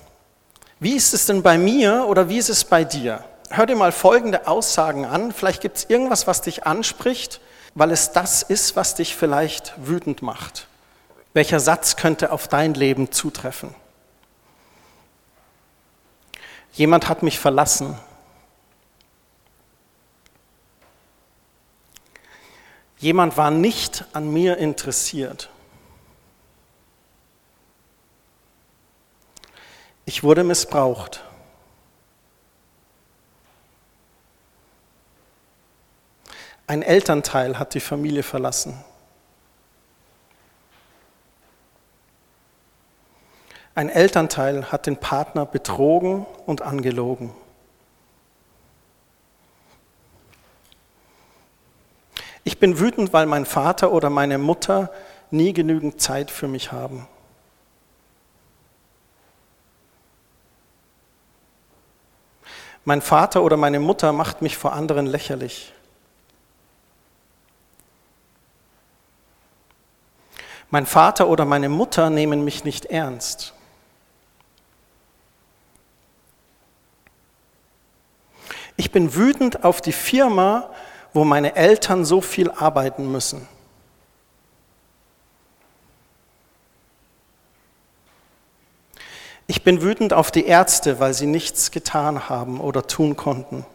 Wie 0.80 0.96
ist 0.96 1.14
es 1.14 1.26
denn 1.26 1.44
bei 1.44 1.58
mir 1.58 2.06
oder 2.08 2.30
wie 2.30 2.38
ist 2.38 2.50
es 2.50 2.64
bei 2.64 2.84
dir? 2.84 3.24
Hör 3.50 3.66
dir 3.66 3.76
mal 3.76 3.92
folgende 3.92 4.48
Aussagen 4.48 5.06
an. 5.06 5.32
Vielleicht 5.32 5.62
gibt 5.62 5.78
es 5.78 5.90
irgendwas, 5.90 6.28
was 6.28 6.42
dich 6.42 6.66
anspricht, 6.66 7.42
weil 7.76 7.92
es 7.92 8.12
das 8.12 8.44
ist, 8.44 8.76
was 8.76 8.96
dich 8.96 9.16
vielleicht 9.16 9.74
wütend 9.78 10.22
macht. 10.22 10.68
Welcher 11.34 11.60
Satz 11.60 11.96
könnte 11.96 12.32
auf 12.32 12.48
dein 12.48 12.74
Leben 12.74 13.12
zutreffen? 13.12 13.74
Jemand 16.74 17.10
hat 17.10 17.24
mich 17.24 17.40
verlassen. 17.40 17.98
Jemand 23.00 23.38
war 23.38 23.50
nicht 23.50 24.04
an 24.12 24.30
mir 24.32 24.58
interessiert. 24.58 25.50
Ich 30.06 30.22
wurde 30.22 30.44
missbraucht. 30.44 31.24
Ein 36.68 36.82
Elternteil 36.82 37.58
hat 37.58 37.74
die 37.74 37.80
Familie 37.80 38.22
verlassen. 38.22 38.84
Ein 43.76 43.90
Elternteil 43.90 44.72
hat 44.74 44.88
den 44.88 44.98
Partner 44.98 45.46
betrogen 45.46 46.26
und 46.46 46.62
angelogen. 46.62 47.34
Ich 52.44 52.60
bin 52.60 52.80
wütend, 52.80 53.14
weil 53.14 53.26
mein 53.26 53.46
Vater 53.46 53.92
oder 53.92 54.10
meine 54.10 54.38
Mutter 54.38 54.92
nie 55.32 55.54
genügend 55.54 56.02
Zeit 56.02 56.32
für 56.32 56.48
mich 56.48 56.72
haben. 56.72 57.08
Mein 62.86 63.02
Vater 63.02 63.44
oder 63.44 63.58
meine 63.58 63.80
Mutter 63.80 64.12
macht 64.14 64.42
mich 64.42 64.58
vor 64.58 64.74
anderen 64.74 65.06
lächerlich. 65.06 65.74
Mein 70.72 70.86
Vater 70.86 71.28
oder 71.28 71.46
meine 71.46 71.70
Mutter 71.70 72.10
nehmen 72.10 72.44
mich 72.44 72.64
nicht 72.64 72.86
ernst. 72.86 73.54
Ich 78.78 78.92
bin 78.92 79.14
wütend 79.14 79.64
auf 79.64 79.82
die 79.82 79.92
Firma, 79.92 80.70
wo 81.14 81.24
meine 81.24 81.56
Eltern 81.56 82.06
so 82.06 82.22
viel 82.22 82.52
arbeiten 82.52 83.12
müssen. 83.12 83.48
Ich 89.48 89.64
bin 89.64 89.82
wütend 89.82 90.14
auf 90.14 90.30
die 90.30 90.46
Ärzte, 90.46 91.00
weil 91.00 91.16
sie 91.16 91.26
nichts 91.26 91.72
getan 91.72 92.30
haben 92.30 92.62
oder 92.62 92.86
tun 92.86 93.16
konnten. 93.16 93.66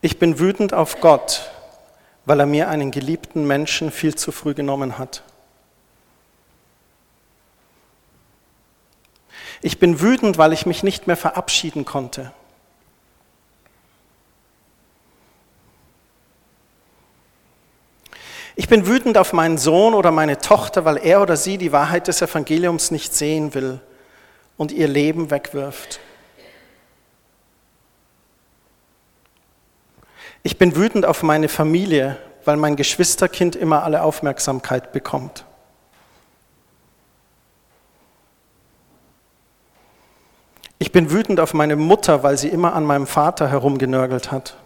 Ich 0.00 0.18
bin 0.18 0.40
wütend 0.40 0.74
auf 0.74 1.00
Gott, 1.00 1.50
weil 2.24 2.40
er 2.40 2.46
mir 2.46 2.68
einen 2.68 2.90
geliebten 2.90 3.46
Menschen 3.46 3.92
viel 3.92 4.16
zu 4.16 4.32
früh 4.32 4.54
genommen 4.54 4.98
hat. 4.98 5.22
Ich 9.62 9.78
bin 9.78 10.00
wütend, 10.00 10.38
weil 10.38 10.52
ich 10.52 10.66
mich 10.66 10.82
nicht 10.82 11.06
mehr 11.06 11.16
verabschieden 11.16 11.84
konnte. 11.84 12.32
Ich 18.58 18.68
bin 18.68 18.86
wütend 18.86 19.18
auf 19.18 19.34
meinen 19.34 19.58
Sohn 19.58 19.92
oder 19.92 20.10
meine 20.10 20.38
Tochter, 20.38 20.86
weil 20.86 20.96
er 20.96 21.20
oder 21.20 21.36
sie 21.36 21.58
die 21.58 21.72
Wahrheit 21.72 22.08
des 22.08 22.22
Evangeliums 22.22 22.90
nicht 22.90 23.14
sehen 23.14 23.52
will 23.52 23.80
und 24.56 24.72
ihr 24.72 24.88
Leben 24.88 25.30
wegwirft. 25.30 26.00
Ich 30.42 30.56
bin 30.56 30.74
wütend 30.74 31.04
auf 31.04 31.22
meine 31.22 31.50
Familie, 31.50 32.16
weil 32.46 32.56
mein 32.56 32.76
Geschwisterkind 32.76 33.56
immer 33.56 33.82
alle 33.82 34.02
Aufmerksamkeit 34.02 34.90
bekommt. 34.90 35.44
Ich 40.78 40.92
bin 40.92 41.10
wütend 41.10 41.40
auf 41.40 41.52
meine 41.52 41.76
Mutter, 41.76 42.22
weil 42.22 42.38
sie 42.38 42.48
immer 42.48 42.74
an 42.74 42.84
meinem 42.84 43.06
Vater 43.06 43.50
herumgenörgelt 43.50 44.32
hat. 44.32 44.56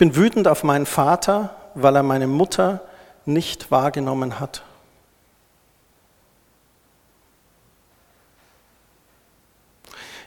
Bin 0.00 0.16
wütend 0.16 0.48
auf 0.48 0.64
meinen 0.64 0.86
Vater, 0.86 1.54
weil 1.74 1.94
er 1.94 2.02
meine 2.02 2.26
Mutter 2.26 2.80
nicht 3.26 3.70
wahrgenommen 3.70 4.40
hat. 4.40 4.62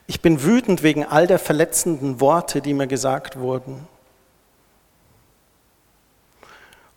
Ich 0.05 0.21
bin 0.21 0.43
wütend 0.43 0.83
wegen 0.83 1.03
all 1.03 1.25
der 1.25 1.39
verletzenden 1.39 2.21
Worte, 2.21 2.61
die 2.61 2.75
mir 2.75 2.85
gesagt 2.85 3.39
wurden. 3.39 3.87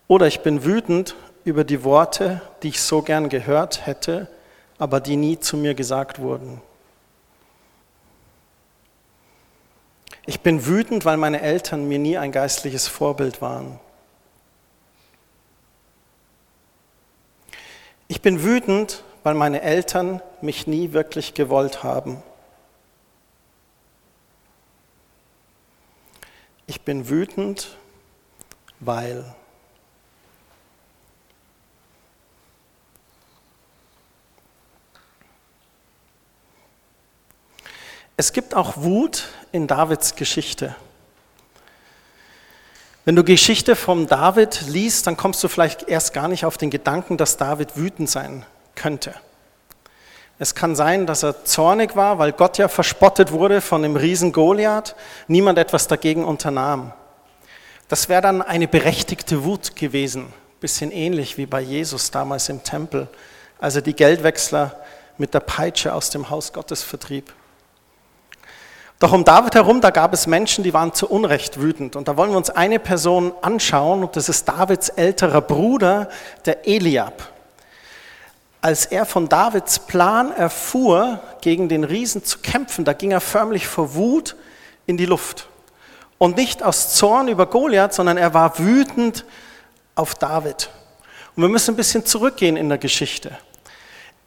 Oder 0.07 0.27
ich 0.27 0.41
bin 0.41 0.63
wütend 0.63 1.17
über 1.47 1.65
die 1.65 1.83
Worte, 1.83 2.43
die 2.63 2.69
ich 2.69 2.83
so 2.83 3.01
gern 3.01 3.31
gehört 3.31 3.87
hätte, 3.87 4.29
aber 4.77 5.01
die 5.01 5.17
nie 5.17 5.41
zu 5.41 5.57
mir 5.57 5.73
gesagt 5.73 6.19
wurden. 6.19 6.61
Ich 10.29 10.41
bin 10.41 10.67
wütend, 10.67 11.05
weil 11.05 11.17
meine 11.17 11.41
Eltern 11.41 11.87
mir 11.87 12.01
nie 12.01 12.19
ein 12.19 12.33
geistliches 12.33 12.89
Vorbild 12.89 13.41
waren. 13.41 13.79
Ich 18.09 18.21
bin 18.23 18.43
wütend, 18.43 19.05
weil 19.23 19.35
meine 19.35 19.63
Eltern 19.63 20.21
mich 20.41 20.67
nie 20.67 20.93
wirklich 20.93 21.35
gewollt 21.35 21.85
haben. 21.85 22.23
Ich 26.67 26.81
bin 26.81 27.09
wütend, 27.09 27.77
weil 28.81 29.25
Es 38.19 38.33
gibt 38.33 38.55
auch 38.55 38.79
Wut 38.79 39.29
in 39.57 39.67
Davids 39.67 40.15
Geschichte. 40.15 40.77
Wenn 43.05 43.17
du 43.17 43.25
Geschichte 43.25 43.77
von 43.77 44.07
David 44.07 44.63
liest, 44.69 45.07
dann 45.07 45.17
kommst 45.17 45.43
du 45.43 45.49
vielleicht 45.49 45.89
erst 45.89 46.13
gar 46.13 46.29
nicht 46.29 46.45
auf 46.45 46.59
den 46.59 46.71
Gedanken, 46.71 47.17
dass 47.17 47.37
David 47.37 47.77
wütend 47.77 48.11
sein 48.11 48.45
könnte. 48.75 49.15
Es 50.39 50.55
kann 50.55 50.77
sein, 50.77 51.07
dass 51.07 51.23
er 51.23 51.45
zornig 51.45 51.97
war, 51.97 52.19
weil 52.19 52.33
Gott 52.33 52.59
ja 52.59 52.69
verspottet 52.69 53.33
wurde 53.33 53.61
von 53.61 53.83
dem 53.83 53.97
Riesen 53.97 54.33
Goliath, 54.33 54.95
niemand 55.29 55.59
etwas 55.59 55.89
dagegen 55.89 56.25
unternahm. 56.25 56.93
Das 57.89 58.09
wäre 58.09 58.21
dann 58.21 58.43
eine 58.43 58.69
berechtigte 58.69 59.45
Wut 59.45 59.77
gewesen, 59.77 60.33
bisschen 60.61 60.91
ähnlich 60.91 61.39
wie 61.39 61.47
bei 61.47 61.61
Jesus 61.61 62.11
damals 62.11 62.49
im 62.49 62.65
Tempel, 62.65 63.09
als 63.59 63.77
er 63.77 63.83
die 63.83 63.95
Geldwechsler 63.95 64.79
mit 65.17 65.33
der 65.33 65.41
Peitsche 65.41 65.95
aus 65.95 66.11
dem 66.11 66.29
Haus 66.29 66.53
Gottes 66.53 66.83
vertrieb. 66.83 67.33
Doch 68.99 69.13
um 69.13 69.25
David 69.25 69.55
herum, 69.55 69.83
da 69.83 69.91
gab 69.91 70.15
es 70.15 70.27
Menschen, 70.27 70.65
die 70.65 70.73
waren 70.73 70.95
zu 70.95 71.09
Unrecht 71.09 71.61
wütend. 71.61 71.97
Und 71.97 72.09
da 72.09 72.17
wollen 72.17 72.31
wir 72.31 72.39
uns 72.39 72.49
eine 72.49 72.79
Person 72.79 73.33
anschauen, 73.43 74.03
und 74.03 74.17
das 74.17 74.29
ist 74.29 74.49
Davids 74.49 74.89
älterer 74.89 75.43
Bruder, 75.43 76.09
der 76.47 76.67
Eliab. 76.67 77.31
Als 78.63 78.87
er 78.87 79.05
von 79.05 79.29
Davids 79.29 79.81
Plan 79.81 80.33
erfuhr, 80.33 81.21
gegen 81.43 81.69
den 81.69 81.85
Riesen 81.85 82.25
zu 82.25 82.39
kämpfen, 82.39 82.87
da 82.87 82.95
ging 82.95 83.11
er 83.11 83.21
förmlich 83.21 83.67
vor 83.67 83.95
Wut 83.95 84.35
in 84.87 84.97
die 84.97 85.07
Luft. 85.07 85.47
Und 86.19 86.37
nicht 86.37 86.63
aus 86.63 86.95
Zorn 86.95 87.29
über 87.29 87.47
Goliath, 87.47 87.93
sondern 87.93 88.17
er 88.17 88.33
war 88.33 88.59
wütend 88.59 89.27
auf 89.95 90.15
David. 90.15 90.71
Und 91.37 91.43
wir 91.43 91.51
müssen 91.51 91.75
ein 91.75 91.77
bisschen 91.77 92.07
zurückgehen 92.07 92.57
in 92.57 92.71
der 92.71 92.79
Geschichte. 92.79 93.37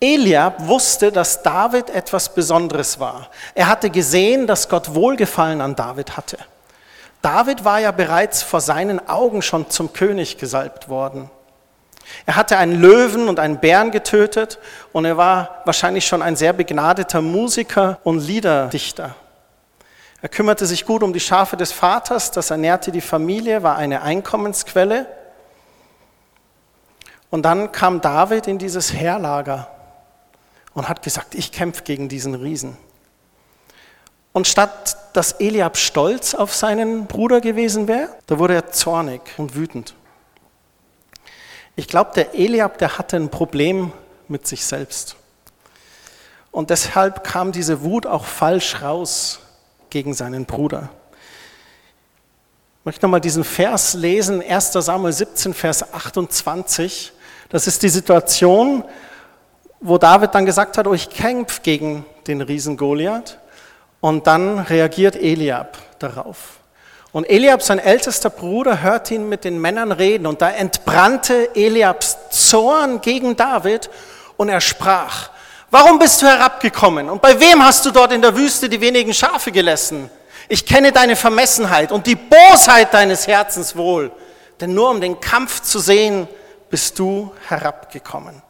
Eliab 0.01 0.67
wusste, 0.67 1.11
dass 1.11 1.43
David 1.43 1.89
etwas 1.89 2.33
Besonderes 2.33 2.99
war. 2.99 3.29
Er 3.53 3.67
hatte 3.67 3.89
gesehen, 3.89 4.47
dass 4.47 4.69
Gott 4.69 4.95
Wohlgefallen 4.95 5.59
an 5.59 5.75
David 5.75 6.15
hatte. 6.15 6.37
David 7.21 7.65
war 7.65 7.79
ja 7.79 7.91
bereits 7.91 8.41
vor 8.41 8.61
seinen 8.61 9.09
Augen 9.09 9.41
schon 9.41 9.69
zum 9.69 9.91
König 9.91 10.37
gesalbt 10.37 10.87
worden. 10.87 11.29
Er 12.25 12.37
hatte 12.37 12.57
einen 12.57 12.79
Löwen 12.81 13.27
und 13.27 13.39
einen 13.39 13.59
Bären 13.59 13.91
getötet 13.91 14.57
und 14.93 15.03
er 15.03 15.17
war 15.17 15.61
wahrscheinlich 15.65 16.07
schon 16.07 16.21
ein 16.21 16.37
sehr 16.37 16.53
begnadeter 16.53 17.21
Musiker 17.21 17.99
und 18.03 18.19
Liederdichter. 18.19 19.15
Er 20.21 20.29
kümmerte 20.29 20.65
sich 20.65 20.85
gut 20.85 21.03
um 21.03 21.11
die 21.13 21.19
Schafe 21.19 21.57
des 21.57 21.71
Vaters, 21.73 22.31
das 22.31 22.51
ernährte 22.51 22.91
die 22.91 23.01
Familie, 23.01 23.63
war 23.63 23.75
eine 23.75 24.01
Einkommensquelle. 24.01 25.05
Und 27.29 27.43
dann 27.43 27.71
kam 27.71 28.01
David 28.01 28.47
in 28.47 28.57
dieses 28.57 28.93
Heerlager 28.93 29.67
und 30.73 30.89
hat 30.89 31.01
gesagt, 31.01 31.35
ich 31.35 31.51
kämpfe 31.51 31.83
gegen 31.83 32.09
diesen 32.09 32.35
Riesen. 32.35 32.77
Und 34.31 34.47
statt 34.47 34.97
dass 35.13 35.33
Eliab 35.33 35.77
stolz 35.77 36.33
auf 36.33 36.53
seinen 36.53 37.07
Bruder 37.07 37.41
gewesen 37.41 37.87
wäre, 37.87 38.09
da 38.27 38.39
wurde 38.39 38.53
er 38.53 38.71
zornig 38.71 39.21
und 39.37 39.55
wütend. 39.55 39.95
Ich 41.75 41.87
glaube, 41.87 42.11
der 42.15 42.35
Eliab, 42.35 42.77
der 42.77 42.97
hatte 42.97 43.17
ein 43.17 43.29
Problem 43.29 43.91
mit 44.27 44.45
sich 44.47 44.65
selbst. 44.65 45.15
Und 46.51 46.69
deshalb 46.69 47.23
kam 47.23 47.51
diese 47.51 47.83
Wut 47.83 48.05
auch 48.05 48.25
falsch 48.25 48.81
raus 48.81 49.39
gegen 49.89 50.13
seinen 50.13 50.45
Bruder. 50.45 50.89
Ich 52.79 52.85
möchte 52.85 53.05
nochmal 53.05 53.21
diesen 53.21 53.43
Vers 53.43 53.93
lesen, 53.93 54.41
1 54.41 54.73
Samuel 54.73 55.13
17, 55.13 55.53
Vers 55.53 55.93
28. 55.93 57.11
Das 57.49 57.67
ist 57.67 57.83
die 57.83 57.89
Situation, 57.89 58.83
wo 59.81 59.97
David 59.97 60.35
dann 60.35 60.45
gesagt 60.45 60.77
hat, 60.77 60.87
oh, 60.87 60.93
ich 60.93 61.09
kämpfe 61.09 61.61
gegen 61.61 62.05
den 62.27 62.41
Riesen 62.41 62.77
Goliath. 62.77 63.37
Und 64.01 64.27
dann 64.27 64.59
reagiert 64.59 65.15
Eliab 65.15 65.77
darauf. 65.99 66.59
Und 67.11 67.29
Eliab, 67.29 67.61
sein 67.63 67.79
ältester 67.79 68.29
Bruder, 68.29 68.81
hört 68.81 69.09
ihn 69.11 69.27
mit 69.27 69.43
den 69.43 69.59
Männern 69.59 69.91
reden. 69.91 70.27
Und 70.27 70.41
da 70.41 70.49
entbrannte 70.49 71.55
Eliabs 71.55 72.17
Zorn 72.29 73.01
gegen 73.01 73.35
David 73.35 73.89
und 74.37 74.49
er 74.49 74.61
sprach, 74.61 75.31
warum 75.71 75.97
bist 75.97 76.21
du 76.21 76.27
herabgekommen? 76.27 77.09
Und 77.09 77.21
bei 77.21 77.39
wem 77.39 77.63
hast 77.63 77.85
du 77.85 77.91
dort 77.91 78.13
in 78.13 78.21
der 78.21 78.35
Wüste 78.35 78.69
die 78.69 78.79
wenigen 78.79 79.13
Schafe 79.13 79.51
gelassen? 79.51 80.09
Ich 80.47 80.65
kenne 80.65 80.91
deine 80.91 81.15
Vermessenheit 81.15 81.91
und 81.91 82.07
die 82.07 82.15
Bosheit 82.15 82.93
deines 82.93 83.27
Herzens 83.27 83.75
wohl. 83.75 84.11
Denn 84.61 84.73
nur 84.73 84.89
um 84.89 85.01
den 85.01 85.19
Kampf 85.19 85.61
zu 85.61 85.79
sehen, 85.79 86.27
bist 86.69 86.99
du 86.99 87.31
herabgekommen. 87.47 88.41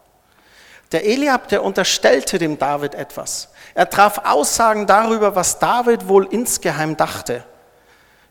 Der 0.92 1.06
Eliab, 1.06 1.48
der 1.48 1.62
unterstellte 1.62 2.38
dem 2.38 2.58
David 2.58 2.94
etwas. 2.94 3.48
Er 3.74 3.88
traf 3.88 4.18
Aussagen 4.24 4.86
darüber, 4.86 5.36
was 5.36 5.58
David 5.58 6.08
wohl 6.08 6.26
insgeheim 6.26 6.96
dachte. 6.96 7.44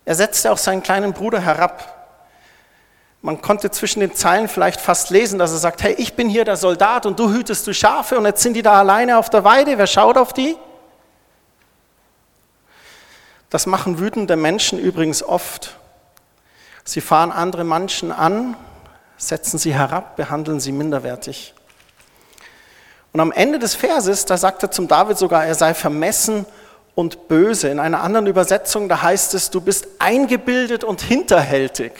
Er 0.03 0.15
setzte 0.15 0.51
auch 0.51 0.57
seinen 0.57 0.83
kleinen 0.83 1.13
Bruder 1.13 1.39
herab. 1.39 1.95
Man 3.21 3.41
konnte 3.41 3.69
zwischen 3.71 3.99
den 4.01 4.13
Zeilen 4.13 4.47
vielleicht 4.47 4.81
fast 4.81 5.09
lesen, 5.09 5.39
dass 5.39 5.51
er 5.51 5.57
sagt, 5.57 5.83
hey, 5.83 5.93
ich 5.97 6.15
bin 6.15 6.29
hier 6.29 6.45
der 6.45 6.57
Soldat 6.57 7.05
und 7.05 7.19
du 7.19 7.31
hütest 7.31 7.67
du 7.67 7.73
Schafe 7.73 8.17
und 8.17 8.25
jetzt 8.25 8.41
sind 8.41 8.53
die 8.53 8.61
da 8.61 8.79
alleine 8.79 9.17
auf 9.17 9.29
der 9.29 9.43
Weide, 9.43 9.77
wer 9.77 9.87
schaut 9.87 10.17
auf 10.17 10.33
die? 10.33 10.57
Das 13.49 13.65
machen 13.65 13.99
wütende 13.99 14.35
Menschen 14.35 14.79
übrigens 14.79 15.23
oft. 15.23 15.77
Sie 16.83 17.01
fahren 17.01 17.31
andere 17.31 17.63
Menschen 17.63 18.11
an, 18.11 18.55
setzen 19.17 19.57
sie 19.57 19.73
herab, 19.73 20.15
behandeln 20.15 20.59
sie 20.59 20.71
minderwertig. 20.71 21.53
Und 23.11 23.19
am 23.19 23.31
Ende 23.31 23.59
des 23.59 23.75
Verses, 23.75 24.25
da 24.25 24.37
sagt 24.37 24.63
er 24.63 24.71
zum 24.71 24.87
David 24.87 25.17
sogar, 25.17 25.45
er 25.45 25.55
sei 25.55 25.73
vermessen 25.73 26.45
und 26.95 27.27
böse. 27.27 27.69
In 27.69 27.79
einer 27.79 28.01
anderen 28.01 28.27
Übersetzung, 28.27 28.89
da 28.89 29.01
heißt 29.01 29.33
es, 29.33 29.49
du 29.49 29.61
bist 29.61 29.87
eingebildet 29.99 30.83
und 30.83 31.01
hinterhältig. 31.01 31.93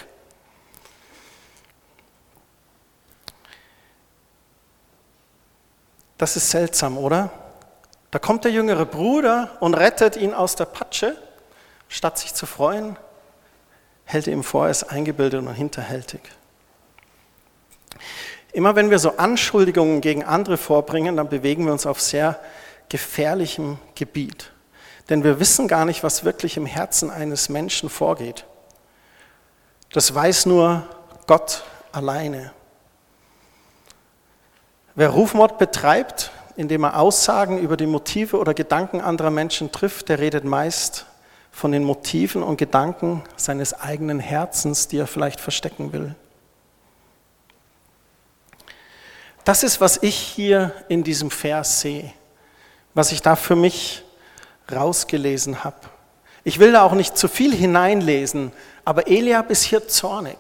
Das 6.17 6.35
ist 6.35 6.51
seltsam, 6.51 6.97
oder? 6.97 7.31
Da 8.11 8.19
kommt 8.19 8.43
der 8.43 8.51
jüngere 8.51 8.85
Bruder 8.85 9.55
und 9.61 9.73
rettet 9.73 10.17
ihn 10.17 10.33
aus 10.33 10.55
der 10.55 10.65
Patsche, 10.65 11.15
statt 11.87 12.19
sich 12.19 12.33
zu 12.33 12.45
freuen, 12.45 12.97
hält 14.03 14.27
er 14.27 14.33
ihm 14.33 14.43
vor, 14.43 14.65
er 14.65 14.71
ist 14.71 14.83
eingebildet 14.83 15.39
und 15.39 15.53
hinterhältig. 15.53 16.21
Immer 18.51 18.75
wenn 18.75 18.89
wir 18.89 18.99
so 18.99 19.17
Anschuldigungen 19.17 20.01
gegen 20.01 20.23
andere 20.23 20.57
vorbringen, 20.57 21.17
dann 21.17 21.29
bewegen 21.29 21.65
wir 21.65 21.71
uns 21.71 21.85
auf 21.85 22.01
sehr 22.01 22.39
gefährlichem 22.89 23.77
Gebiet. 23.95 24.51
Denn 25.09 25.23
wir 25.23 25.39
wissen 25.39 25.67
gar 25.67 25.85
nicht, 25.85 26.03
was 26.03 26.23
wirklich 26.23 26.57
im 26.57 26.65
Herzen 26.65 27.09
eines 27.09 27.49
Menschen 27.49 27.89
vorgeht. 27.89 28.45
Das 29.91 30.13
weiß 30.13 30.45
nur 30.45 30.83
Gott 31.27 31.63
alleine. 31.91 32.51
Wer 34.95 35.09
Rufmord 35.09 35.57
betreibt, 35.57 36.31
indem 36.55 36.83
er 36.83 36.99
Aussagen 36.99 37.59
über 37.59 37.77
die 37.77 37.87
Motive 37.87 38.37
oder 38.37 38.53
Gedanken 38.53 39.01
anderer 39.01 39.31
Menschen 39.31 39.71
trifft, 39.71 40.09
der 40.09 40.19
redet 40.19 40.43
meist 40.43 41.05
von 41.51 41.71
den 41.71 41.83
Motiven 41.83 42.43
und 42.43 42.57
Gedanken 42.57 43.23
seines 43.35 43.79
eigenen 43.79 44.19
Herzens, 44.19 44.87
die 44.87 44.97
er 44.97 45.07
vielleicht 45.07 45.39
verstecken 45.39 45.93
will. 45.93 46.15
Das 49.49 49.63
ist, 49.63 49.81
was 49.81 49.97
ich 50.03 50.15
hier 50.15 50.75
in 50.89 51.03
diesem 51.03 51.31
Vers 51.31 51.81
sehe, 51.81 52.13
was 52.93 53.12
ich 53.12 53.23
da 53.23 53.35
für 53.35 53.55
mich 53.55 54.03
rausgelesen 54.71 55.63
habe. 55.63 55.88
Ich 56.43 56.59
will 56.59 56.71
da 56.71 56.83
auch 56.83 56.91
nicht 56.91 57.17
zu 57.17 57.27
viel 57.27 57.55
hineinlesen, 57.55 58.51
aber 58.85 59.07
Eliab 59.07 59.49
ist 59.49 59.63
hier 59.63 59.88
zornig. 59.88 60.38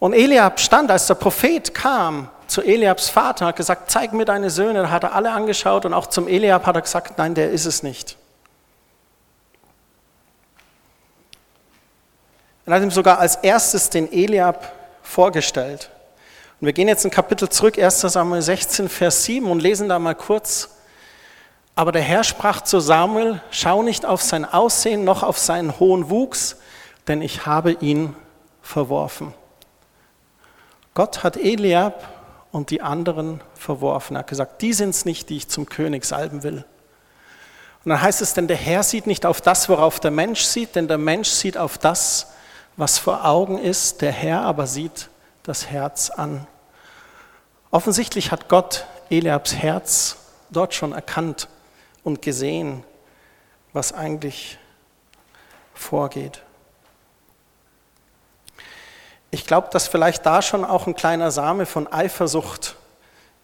Und 0.00 0.12
Eliab 0.12 0.58
stand, 0.58 0.90
als 0.90 1.06
der 1.06 1.14
Prophet 1.14 1.72
kam 1.72 2.30
zu 2.48 2.62
Eliabs 2.62 3.10
Vater, 3.10 3.46
hat 3.46 3.54
gesagt, 3.54 3.92
zeig 3.92 4.12
mir 4.12 4.24
deine 4.24 4.50
Söhne. 4.50 4.82
Da 4.82 4.90
hat 4.90 5.04
er 5.04 5.14
alle 5.14 5.30
angeschaut 5.30 5.84
und 5.84 5.94
auch 5.94 6.08
zum 6.08 6.26
Eliab 6.26 6.66
hat 6.66 6.74
er 6.74 6.82
gesagt, 6.82 7.16
nein, 7.16 7.36
der 7.36 7.52
ist 7.52 7.64
es 7.64 7.84
nicht. 7.84 8.16
Er 12.66 12.74
hat 12.74 12.82
ihm 12.82 12.90
sogar 12.90 13.20
als 13.20 13.36
erstes 13.36 13.88
den 13.88 14.12
Eliab 14.12 14.72
vorgestellt. 15.04 15.90
Und 16.64 16.68
wir 16.68 16.72
gehen 16.72 16.88
jetzt 16.88 17.04
ein 17.04 17.10
Kapitel 17.10 17.50
zurück, 17.50 17.78
1 17.78 18.00
Samuel 18.00 18.40
16, 18.40 18.88
Vers 18.88 19.24
7 19.24 19.50
und 19.50 19.60
lesen 19.60 19.86
da 19.90 19.98
mal 19.98 20.14
kurz. 20.14 20.70
Aber 21.74 21.92
der 21.92 22.00
Herr 22.00 22.24
sprach 22.24 22.62
zu 22.62 22.80
Samuel, 22.80 23.42
schau 23.50 23.82
nicht 23.82 24.06
auf 24.06 24.22
sein 24.22 24.46
Aussehen 24.46 25.04
noch 25.04 25.22
auf 25.22 25.36
seinen 25.36 25.78
hohen 25.78 26.08
Wuchs, 26.08 26.56
denn 27.06 27.20
ich 27.20 27.44
habe 27.44 27.72
ihn 27.72 28.16
verworfen. 28.62 29.34
Gott 30.94 31.22
hat 31.22 31.36
Eliab 31.36 32.08
und 32.50 32.70
die 32.70 32.80
anderen 32.80 33.42
verworfen. 33.54 34.16
Er 34.16 34.20
hat 34.20 34.28
gesagt, 34.28 34.62
die 34.62 34.72
sind 34.72 34.88
es 34.88 35.04
nicht, 35.04 35.28
die 35.28 35.36
ich 35.36 35.48
zum 35.48 35.66
König 35.66 36.06
salben 36.06 36.44
will. 36.44 36.64
Und 37.84 37.90
dann 37.90 38.00
heißt 38.00 38.22
es, 38.22 38.32
denn 38.32 38.48
der 38.48 38.56
Herr 38.56 38.82
sieht 38.82 39.06
nicht 39.06 39.26
auf 39.26 39.42
das, 39.42 39.68
worauf 39.68 40.00
der 40.00 40.12
Mensch 40.12 40.44
sieht, 40.44 40.76
denn 40.76 40.88
der 40.88 40.96
Mensch 40.96 41.28
sieht 41.28 41.58
auf 41.58 41.76
das, 41.76 42.28
was 42.78 42.96
vor 42.96 43.26
Augen 43.26 43.58
ist, 43.58 44.00
der 44.00 44.12
Herr 44.12 44.40
aber 44.40 44.66
sieht 44.66 45.10
das 45.42 45.66
Herz 45.66 46.08
an. 46.08 46.46
Offensichtlich 47.74 48.30
hat 48.30 48.48
Gott 48.48 48.86
Eliabs 49.10 49.56
Herz 49.56 50.16
dort 50.50 50.74
schon 50.74 50.92
erkannt 50.92 51.48
und 52.04 52.22
gesehen, 52.22 52.84
was 53.72 53.92
eigentlich 53.92 54.58
vorgeht. 55.74 56.40
Ich 59.32 59.44
glaube, 59.44 59.70
dass 59.72 59.88
vielleicht 59.88 60.24
da 60.24 60.40
schon 60.40 60.64
auch 60.64 60.86
ein 60.86 60.94
kleiner 60.94 61.32
Same 61.32 61.66
von 61.66 61.92
Eifersucht 61.92 62.76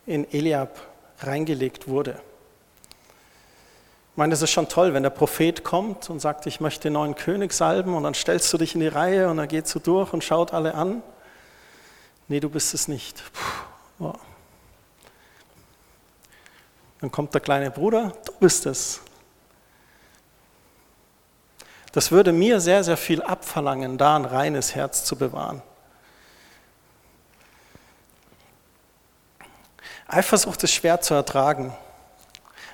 in 0.06 0.32
Eliab 0.32 0.78
reingelegt 1.22 1.88
wurde. 1.88 2.12
Ich 4.12 4.16
meine, 4.16 4.32
es 4.32 4.42
ist 4.42 4.52
schon 4.52 4.68
toll, 4.68 4.94
wenn 4.94 5.02
der 5.02 5.10
Prophet 5.10 5.64
kommt 5.64 6.08
und 6.08 6.20
sagt, 6.20 6.46
ich 6.46 6.60
möchte 6.60 6.82
den 6.82 6.92
neuen 6.92 7.16
König 7.16 7.52
salben 7.52 7.94
und 7.94 8.04
dann 8.04 8.14
stellst 8.14 8.52
du 8.52 8.58
dich 8.58 8.76
in 8.76 8.80
die 8.80 8.86
Reihe 8.86 9.28
und 9.28 9.40
er 9.40 9.48
geht 9.48 9.66
so 9.66 9.80
durch 9.80 10.12
und 10.12 10.22
schaut 10.22 10.54
alle 10.54 10.76
an. 10.76 11.02
Nee, 12.28 12.38
du 12.38 12.48
bist 12.48 12.74
es 12.74 12.86
nicht. 12.86 13.24
Puh, 13.32 13.69
oh. 14.00 14.14
Dann 17.00 17.10
kommt 17.10 17.32
der 17.32 17.40
kleine 17.40 17.70
Bruder, 17.70 18.12
du 18.26 18.32
bist 18.40 18.66
es. 18.66 19.00
Das 21.92 22.12
würde 22.12 22.32
mir 22.32 22.60
sehr, 22.60 22.84
sehr 22.84 22.96
viel 22.96 23.22
abverlangen, 23.22 23.98
da 23.98 24.16
ein 24.16 24.24
reines 24.24 24.74
Herz 24.74 25.04
zu 25.04 25.16
bewahren. 25.16 25.62
Eifersucht 30.06 30.62
ist 30.64 30.72
schwer 30.72 31.00
zu 31.00 31.14
ertragen. 31.14 31.74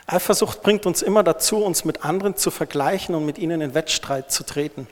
Eifersucht 0.06 0.62
bringt 0.62 0.86
uns 0.86 1.02
immer 1.02 1.22
dazu, 1.22 1.64
uns 1.64 1.84
mit 1.84 2.04
anderen 2.04 2.36
zu 2.36 2.50
vergleichen 2.50 3.14
und 3.14 3.26
mit 3.26 3.38
ihnen 3.38 3.60
in 3.60 3.74
Wettstreit 3.74 4.30
zu 4.30 4.44
treten. 4.44 4.86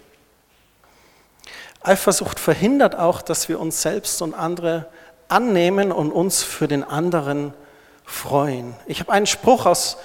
Eifersucht 1.83 2.41
verhindert 2.41 2.97
auch, 2.97 3.23
dass 3.23 3.49
wir 3.49 3.61
uns 3.61 3.83
selbst 3.83 4.23
und 4.23 4.35
andere 4.35 4.87
annehmen 5.29 5.93
und 5.93 6.13
uns 6.13 6.43
für 6.43 6.69
den 6.69 6.85
anderen 6.85 7.55
freuen. 8.05 8.75
Ich 8.87 9.01
habe 9.01 9.13
einen 9.13 9.27
Spruch 9.27 9.67
aus 9.67 9.97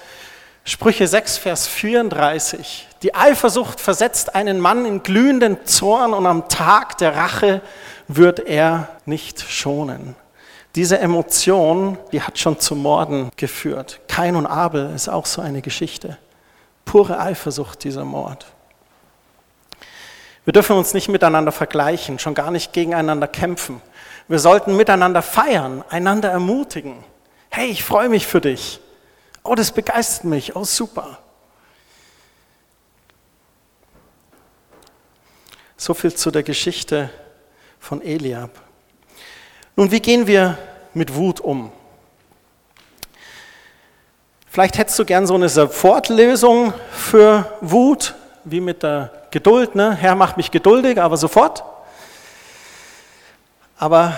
Sprüche 0.64 1.06
6, 1.06 1.38
Vers 1.38 1.66
34. 1.66 2.88
Die 3.02 3.14
Eifersucht 3.14 3.80
versetzt 3.80 4.34
einen 4.34 4.60
Mann 4.60 4.84
in 4.84 5.02
glühenden 5.02 5.64
Zorn 5.64 6.12
und 6.12 6.26
am 6.26 6.48
Tag 6.48 6.98
der 6.98 7.16
Rache 7.16 7.62
wird 8.08 8.40
er 8.40 8.88
nicht 9.06 9.40
schonen. 9.40 10.16
Diese 10.76 10.98
Emotion, 10.98 11.98
die 12.12 12.22
hat 12.22 12.38
schon 12.38 12.60
zu 12.60 12.76
Morden 12.76 13.30
geführt. 13.36 14.00
Kain 14.06 14.36
und 14.36 14.46
Abel 14.46 14.92
ist 14.94 15.08
auch 15.08 15.26
so 15.26 15.40
eine 15.40 15.62
Geschichte. 15.62 16.18
Pure 16.84 17.18
Eifersucht, 17.18 17.82
dieser 17.82 18.04
Mord. 18.04 18.46
Wir 20.44 20.52
dürfen 20.52 20.76
uns 20.76 20.94
nicht 20.94 21.08
miteinander 21.08 21.52
vergleichen, 21.52 22.18
schon 22.18 22.34
gar 22.34 22.50
nicht 22.50 22.72
gegeneinander 22.72 23.26
kämpfen. 23.28 23.82
Wir 24.30 24.38
sollten 24.38 24.76
miteinander 24.76 25.22
feiern, 25.22 25.82
einander 25.88 26.30
ermutigen. 26.30 27.02
Hey, 27.48 27.66
ich 27.66 27.82
freue 27.82 28.08
mich 28.08 28.28
für 28.28 28.40
dich. 28.40 28.78
Oh, 29.42 29.56
das 29.56 29.72
begeistert 29.72 30.22
mich. 30.22 30.54
Oh, 30.54 30.62
super. 30.62 31.18
So 35.76 35.94
viel 35.94 36.14
zu 36.14 36.30
der 36.30 36.44
Geschichte 36.44 37.10
von 37.80 38.00
Eliab. 38.02 38.50
Nun, 39.74 39.90
wie 39.90 39.98
gehen 39.98 40.28
wir 40.28 40.56
mit 40.94 41.12
Wut 41.16 41.40
um? 41.40 41.72
Vielleicht 44.46 44.78
hättest 44.78 44.96
du 45.00 45.04
gern 45.04 45.26
so 45.26 45.34
eine 45.34 45.48
Sofortlösung 45.48 46.72
für 46.92 47.52
Wut, 47.60 48.14
wie 48.44 48.60
mit 48.60 48.84
der 48.84 49.10
Geduld, 49.32 49.74
ne? 49.74 49.92
Herr, 49.96 50.14
mach 50.14 50.36
mich 50.36 50.52
geduldig, 50.52 51.00
aber 51.00 51.16
sofort. 51.16 51.64
Aber 53.80 54.14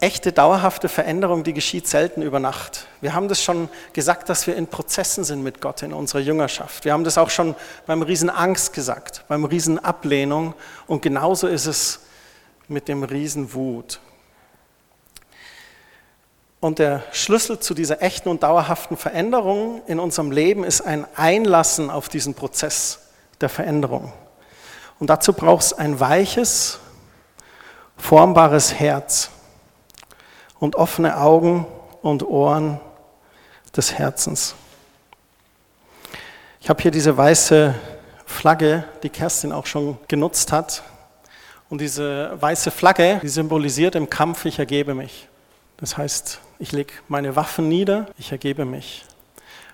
echte, 0.00 0.32
dauerhafte 0.32 0.88
Veränderung, 0.88 1.44
die 1.44 1.52
geschieht 1.52 1.86
selten 1.86 2.22
über 2.22 2.40
Nacht. 2.40 2.88
Wir 3.00 3.14
haben 3.14 3.28
das 3.28 3.40
schon 3.40 3.68
gesagt, 3.92 4.28
dass 4.28 4.48
wir 4.48 4.56
in 4.56 4.66
Prozessen 4.66 5.22
sind 5.22 5.44
mit 5.44 5.60
Gott 5.60 5.82
in 5.82 5.92
unserer 5.92 6.20
Jüngerschaft. 6.20 6.84
Wir 6.84 6.92
haben 6.92 7.04
das 7.04 7.16
auch 7.16 7.30
schon 7.30 7.54
beim 7.86 8.02
Riesen 8.02 8.30
Angst 8.30 8.72
gesagt, 8.72 9.22
beim 9.28 9.44
Riesen 9.44 9.78
Ablehnung. 9.78 10.54
Und 10.88 11.02
genauso 11.02 11.46
ist 11.46 11.66
es 11.66 12.00
mit 12.66 12.88
dem 12.88 13.04
Riesen 13.04 13.54
Wut. 13.54 14.00
Und 16.58 16.80
der 16.80 17.04
Schlüssel 17.12 17.60
zu 17.60 17.74
dieser 17.74 18.02
echten 18.02 18.28
und 18.28 18.42
dauerhaften 18.42 18.96
Veränderung 18.96 19.82
in 19.86 20.00
unserem 20.00 20.32
Leben 20.32 20.64
ist 20.64 20.80
ein 20.80 21.06
Einlassen 21.14 21.90
auf 21.90 22.08
diesen 22.08 22.34
Prozess 22.34 22.98
der 23.40 23.50
Veränderung. 23.50 24.12
Und 24.98 25.10
dazu 25.10 25.32
braucht 25.32 25.62
es 25.62 25.72
ein 25.74 26.00
weiches, 26.00 26.80
formbares 27.96 28.74
Herz 28.74 29.30
und 30.58 30.76
offene 30.76 31.18
Augen 31.18 31.66
und 32.02 32.22
Ohren 32.22 32.80
des 33.76 33.94
Herzens. 33.94 34.54
Ich 36.60 36.68
habe 36.68 36.82
hier 36.82 36.90
diese 36.90 37.16
weiße 37.16 37.74
Flagge, 38.24 38.84
die 39.02 39.08
Kerstin 39.08 39.52
auch 39.52 39.66
schon 39.66 39.98
genutzt 40.08 40.52
hat. 40.52 40.82
Und 41.68 41.80
diese 41.80 42.40
weiße 42.40 42.70
Flagge, 42.70 43.20
die 43.22 43.28
symbolisiert 43.28 43.94
im 43.94 44.10
Kampf, 44.10 44.44
ich 44.44 44.58
ergebe 44.58 44.94
mich. 44.94 45.28
Das 45.78 45.96
heißt, 45.96 46.40
ich 46.58 46.72
lege 46.72 46.92
meine 47.08 47.36
Waffen 47.36 47.68
nieder, 47.68 48.06
ich 48.18 48.32
ergebe 48.32 48.64
mich. 48.64 49.04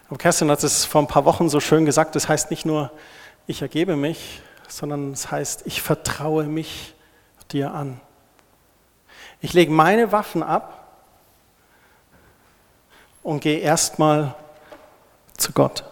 Aber 0.09 0.19
Kerstin 0.19 0.51
hat 0.51 0.63
es 0.65 0.85
vor 0.85 1.01
ein 1.01 1.07
paar 1.07 1.25
Wochen 1.25 1.49
so 1.49 1.61
schön 1.61 1.85
gesagt, 1.85 2.17
das 2.17 2.29
heißt 2.29 2.51
nicht 2.51 2.67
nur, 2.67 2.91
ich 3.47 3.63
ergebe 3.63 3.97
mich, 3.97 4.41
sondern 4.69 5.13
es 5.13 5.31
heißt, 5.31 5.63
ich 5.65 5.81
vertraue 5.81 6.45
mich 6.45 6.95
dir 7.51 7.73
an. 7.73 8.01
Ich 9.43 9.53
lege 9.53 9.73
meine 9.73 10.13
Waffen 10.13 10.45
ab 10.45 10.87
und 13.25 13.41
gehe 13.41 13.59
erstmal 13.59 14.35
zu 15.37 15.51
Gott. 15.53 15.85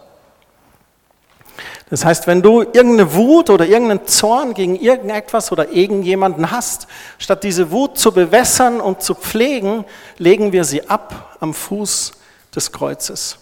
Das 1.89 2.05
heißt, 2.05 2.27
wenn 2.27 2.41
du 2.41 2.61
irgendeine 2.61 3.13
Wut 3.13 3.49
oder 3.49 3.65
irgendeinen 3.65 4.07
Zorn 4.07 4.53
gegen 4.53 4.77
irgendetwas 4.77 5.51
oder 5.51 5.69
irgendjemanden 5.69 6.49
hast, 6.49 6.87
statt 7.17 7.43
diese 7.43 7.71
Wut 7.71 7.97
zu 7.97 8.13
bewässern 8.13 8.79
und 8.79 9.01
zu 9.01 9.13
pflegen, 9.13 9.83
legen 10.17 10.53
wir 10.53 10.63
sie 10.63 10.87
ab 10.87 11.35
am 11.41 11.53
Fuß 11.53 12.13
des 12.55 12.71
Kreuzes. 12.71 13.37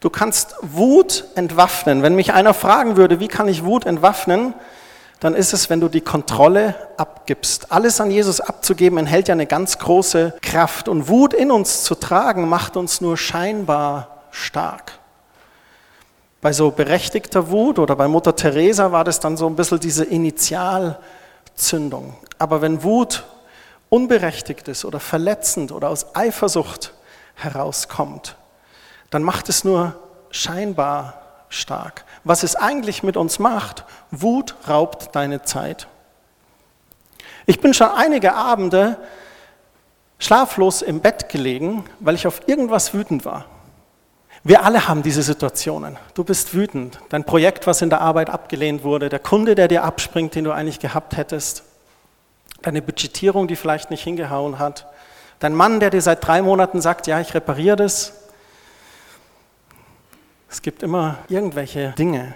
Du 0.00 0.10
kannst 0.10 0.56
Wut 0.60 1.26
entwaffnen. 1.36 2.02
Wenn 2.02 2.16
mich 2.16 2.32
einer 2.32 2.52
fragen 2.52 2.96
würde, 2.96 3.20
wie 3.20 3.28
kann 3.28 3.46
ich 3.46 3.64
Wut 3.64 3.86
entwaffnen, 3.86 4.54
dann 5.24 5.34
ist 5.34 5.54
es, 5.54 5.70
wenn 5.70 5.80
du 5.80 5.88
die 5.88 6.02
Kontrolle 6.02 6.74
abgibst. 6.98 7.72
Alles 7.72 7.98
an 7.98 8.10
Jesus 8.10 8.40
abzugeben 8.40 8.98
enthält 8.98 9.28
ja 9.28 9.32
eine 9.32 9.46
ganz 9.46 9.78
große 9.78 10.34
Kraft. 10.42 10.86
Und 10.86 11.08
Wut 11.08 11.32
in 11.32 11.50
uns 11.50 11.82
zu 11.82 11.94
tragen, 11.94 12.46
macht 12.46 12.76
uns 12.76 13.00
nur 13.00 13.16
scheinbar 13.16 14.26
stark. 14.30 14.92
Bei 16.42 16.52
so 16.52 16.72
berechtigter 16.72 17.50
Wut 17.50 17.78
oder 17.78 17.96
bei 17.96 18.06
Mutter 18.06 18.36
Teresa 18.36 18.92
war 18.92 19.02
das 19.02 19.18
dann 19.18 19.38
so 19.38 19.46
ein 19.46 19.56
bisschen 19.56 19.80
diese 19.80 20.04
Initialzündung. 20.04 22.18
Aber 22.38 22.60
wenn 22.60 22.82
Wut 22.82 23.24
unberechtigt 23.88 24.68
ist 24.68 24.84
oder 24.84 25.00
verletzend 25.00 25.72
oder 25.72 25.88
aus 25.88 26.14
Eifersucht 26.14 26.92
herauskommt, 27.34 28.36
dann 29.08 29.22
macht 29.22 29.48
es 29.48 29.64
nur 29.64 29.96
scheinbar 30.28 31.22
stark. 31.48 32.04
Was 32.24 32.42
es 32.42 32.56
eigentlich 32.56 33.02
mit 33.02 33.16
uns 33.16 33.38
macht, 33.38 33.84
Wut 34.10 34.54
raubt 34.68 35.14
deine 35.14 35.42
Zeit. 35.42 35.86
Ich 37.46 37.60
bin 37.60 37.74
schon 37.74 37.88
einige 37.88 38.34
Abende 38.34 38.96
schlaflos 40.18 40.80
im 40.80 41.00
Bett 41.00 41.28
gelegen, 41.28 41.84
weil 42.00 42.14
ich 42.14 42.26
auf 42.26 42.48
irgendwas 42.48 42.94
wütend 42.94 43.24
war. 43.24 43.44
Wir 44.42 44.64
alle 44.64 44.88
haben 44.88 45.02
diese 45.02 45.22
Situationen. 45.22 45.96
Du 46.14 46.24
bist 46.24 46.54
wütend. 46.54 46.98
Dein 47.08 47.24
Projekt, 47.24 47.66
was 47.66 47.80
in 47.80 47.90
der 47.90 48.00
Arbeit 48.00 48.28
abgelehnt 48.28 48.84
wurde, 48.84 49.08
der 49.08 49.18
Kunde, 49.18 49.54
der 49.54 49.68
dir 49.68 49.84
abspringt, 49.84 50.34
den 50.34 50.44
du 50.44 50.52
eigentlich 50.52 50.80
gehabt 50.80 51.16
hättest, 51.16 51.64
deine 52.60 52.82
Budgetierung, 52.82 53.48
die 53.48 53.56
vielleicht 53.56 53.90
nicht 53.90 54.02
hingehauen 54.02 54.58
hat, 54.58 54.86
dein 55.38 55.54
Mann, 55.54 55.80
der 55.80 55.90
dir 55.90 56.02
seit 56.02 56.26
drei 56.26 56.42
Monaten 56.42 56.80
sagt, 56.80 57.06
ja, 57.06 57.20
ich 57.20 57.34
repariere 57.34 57.76
das. 57.76 58.23
Es 60.54 60.62
gibt 60.62 60.84
immer 60.84 61.18
irgendwelche 61.28 61.94
Dinge. 61.98 62.32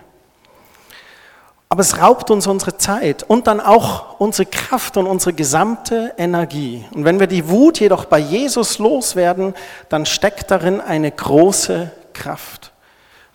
Aber 1.68 1.82
es 1.82 2.00
raubt 2.00 2.32
uns 2.32 2.48
unsere 2.48 2.76
Zeit 2.76 3.22
und 3.22 3.46
dann 3.46 3.60
auch 3.60 4.18
unsere 4.18 4.44
Kraft 4.44 4.96
und 4.96 5.06
unsere 5.06 5.32
gesamte 5.34 6.14
Energie. 6.18 6.84
Und 6.92 7.04
wenn 7.04 7.20
wir 7.20 7.28
die 7.28 7.48
Wut 7.48 7.78
jedoch 7.78 8.06
bei 8.06 8.18
Jesus 8.18 8.80
loswerden, 8.80 9.54
dann 9.88 10.04
steckt 10.04 10.50
darin 10.50 10.80
eine 10.80 11.12
große 11.12 11.92
Kraft. 12.12 12.72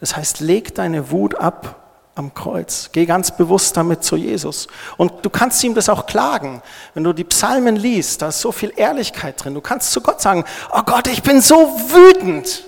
Das 0.02 0.18
heißt, 0.18 0.42
leg 0.42 0.76
deine 0.76 1.12
Wut 1.12 1.36
ab 1.36 1.80
am 2.16 2.34
Kreuz. 2.34 2.90
Geh 2.92 3.06
ganz 3.06 3.38
bewusst 3.38 3.78
damit 3.78 4.04
zu 4.04 4.18
Jesus. 4.18 4.68
Und 4.98 5.14
du 5.22 5.30
kannst 5.30 5.64
ihm 5.64 5.76
das 5.76 5.88
auch 5.88 6.08
klagen. 6.08 6.62
Wenn 6.94 7.06
du 7.06 7.14
die 7.14 7.24
Psalmen 7.24 7.78
liest, 7.78 8.22
da 8.22 8.28
ist 8.28 8.42
so 8.42 8.52
viel 8.52 8.74
Ehrlichkeit 8.76 9.42
drin. 9.42 9.54
Du 9.54 9.62
kannst 9.62 9.94
zu 9.94 10.02
Gott 10.02 10.20
sagen, 10.20 10.44
oh 10.74 10.82
Gott, 10.86 11.08
ich 11.08 11.24
bin 11.24 11.40
so 11.40 11.56
wütend. 11.56 12.66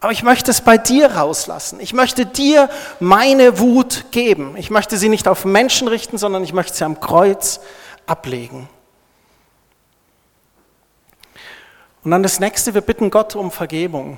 Aber 0.00 0.12
ich 0.12 0.22
möchte 0.22 0.50
es 0.50 0.62
bei 0.62 0.78
dir 0.78 1.12
rauslassen. 1.12 1.78
Ich 1.78 1.92
möchte 1.92 2.24
dir 2.24 2.70
meine 3.00 3.58
Wut 3.58 4.06
geben. 4.12 4.56
Ich 4.56 4.70
möchte 4.70 4.96
sie 4.96 5.10
nicht 5.10 5.28
auf 5.28 5.44
Menschen 5.44 5.88
richten, 5.88 6.16
sondern 6.16 6.42
ich 6.42 6.54
möchte 6.54 6.74
sie 6.74 6.84
am 6.84 7.00
Kreuz 7.00 7.60
ablegen. 8.06 8.68
Und 12.02 12.10
dann 12.10 12.22
das 12.22 12.40
nächste, 12.40 12.72
wir 12.72 12.80
bitten 12.80 13.10
Gott 13.10 13.36
um 13.36 13.50
Vergebung. 13.50 14.16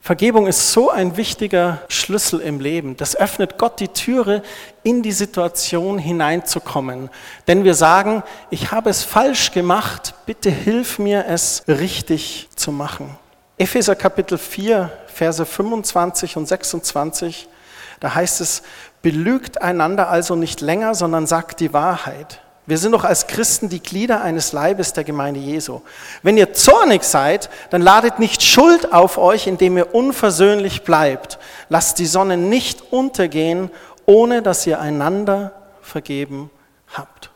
Vergebung 0.00 0.48
ist 0.48 0.72
so 0.72 0.90
ein 0.90 1.16
wichtiger 1.16 1.82
Schlüssel 1.86 2.40
im 2.40 2.58
Leben. 2.58 2.96
Das 2.96 3.14
öffnet 3.14 3.56
Gott 3.56 3.78
die 3.78 3.86
Türe, 3.86 4.42
in 4.82 5.04
die 5.04 5.12
Situation 5.12 5.98
hineinzukommen. 5.98 7.08
Denn 7.46 7.62
wir 7.62 7.76
sagen, 7.76 8.24
ich 8.50 8.72
habe 8.72 8.90
es 8.90 9.04
falsch 9.04 9.52
gemacht, 9.52 10.14
bitte 10.26 10.50
hilf 10.50 10.98
mir 10.98 11.26
es 11.28 11.62
richtig 11.68 12.48
zu 12.56 12.72
machen. 12.72 13.16
Epheser 13.62 13.94
Kapitel 13.94 14.38
4, 14.38 14.90
Verse 15.06 15.46
25 15.46 16.36
und 16.36 16.48
26, 16.48 17.48
da 18.00 18.12
heißt 18.12 18.40
es, 18.40 18.64
belügt 19.02 19.62
einander 19.62 20.08
also 20.08 20.34
nicht 20.34 20.60
länger, 20.60 20.96
sondern 20.96 21.28
sagt 21.28 21.60
die 21.60 21.72
Wahrheit. 21.72 22.40
Wir 22.66 22.76
sind 22.76 22.90
doch 22.90 23.04
als 23.04 23.28
Christen 23.28 23.68
die 23.68 23.80
Glieder 23.80 24.20
eines 24.20 24.50
Leibes 24.52 24.94
der 24.94 25.04
Gemeinde 25.04 25.38
Jesu. 25.38 25.80
Wenn 26.24 26.36
ihr 26.36 26.54
zornig 26.54 27.04
seid, 27.04 27.50
dann 27.70 27.82
ladet 27.82 28.18
nicht 28.18 28.42
Schuld 28.42 28.92
auf 28.92 29.16
euch, 29.16 29.46
indem 29.46 29.76
ihr 29.76 29.94
unversöhnlich 29.94 30.82
bleibt. 30.82 31.38
Lasst 31.68 32.00
die 32.00 32.06
Sonne 32.06 32.36
nicht 32.36 32.92
untergehen, 32.92 33.70
ohne 34.06 34.42
dass 34.42 34.66
ihr 34.66 34.80
einander 34.80 35.52
vergeben 35.82 36.50
habt. 36.92 37.30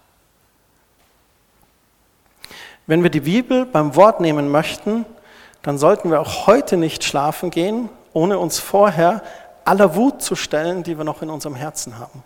Wenn 2.88 3.04
wir 3.04 3.10
die 3.10 3.20
Bibel 3.20 3.64
beim 3.64 3.94
Wort 3.94 4.20
nehmen 4.20 4.48
möchten, 4.48 5.06
dann 5.66 5.76
sollten 5.76 6.11
wir 6.11 6.22
auch 6.22 6.46
heute 6.46 6.79
nicht 6.79 7.05
schlafen 7.05 7.50
gehen, 7.50 7.90
ohne 8.14 8.38
uns 8.38 8.59
vorher 8.59 9.22
aller 9.66 9.94
Wut 9.94 10.22
zu 10.22 10.35
stellen, 10.35 10.83
die 10.83 10.96
wir 10.96 11.05
noch 11.05 11.20
in 11.20 11.29
unserem 11.29 11.57
Herzen 11.57 11.98
haben 11.98 12.24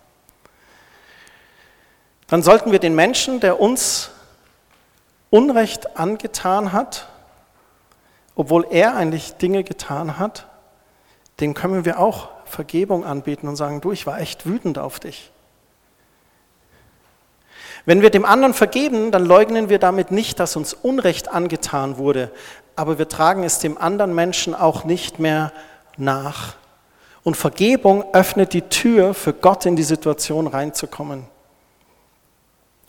dann 2.31 2.45
sollten 2.45 2.71
wir 2.71 2.79
den 2.79 2.95
Menschen, 2.95 3.41
der 3.41 3.61
uns 3.61 4.13
Unrecht 5.31 5.97
angetan 5.99 6.73
hat, 6.73 7.09
obwohl 8.37 8.69
er 8.71 8.97
eigentlich 8.97 9.35
Dinge 9.35 9.65
getan 9.65 10.19
hat, 10.19 10.47
den 11.41 11.55
können 11.55 11.85
wir 11.85 11.99
auch 11.99 12.29
Vergebung 12.45 13.05
anbieten 13.05 13.49
und 13.49 13.57
sagen, 13.57 13.81
du, 13.81 13.91
ich 13.91 14.07
war 14.07 14.21
echt 14.21 14.47
wütend 14.47 14.79
auf 14.79 15.01
dich. 15.01 15.33
Wenn 17.87 18.03
wir 18.03 18.11
dem 18.11 18.25
anderen 18.25 18.55
vergeben, 18.55 19.11
dann 19.11 19.25
leugnen 19.25 19.69
wir 19.69 19.79
damit 19.79 20.11
nicht, 20.11 20.39
dass 20.39 20.57
uns 20.57 20.75
Unrecht 20.75 21.29
angetan 21.29 21.97
wurde, 21.97 22.31
aber 22.77 22.99
wir 22.99 23.09
tragen 23.09 23.45
es 23.45 23.59
dem 23.59 23.79
anderen 23.79 24.15
Menschen 24.15 24.55
auch 24.55 24.85
nicht 24.85 25.19
mehr 25.19 25.53
nach. 25.97 26.55
Und 27.23 27.37
Vergebung 27.37 28.05
öffnet 28.15 28.53
die 28.53 28.63
Tür 28.63 29.15
für 29.15 29.33
Gott 29.33 29.67
in 29.67 29.77
die 29.77 29.83
Situation 29.83 30.47
reinzukommen. 30.47 31.27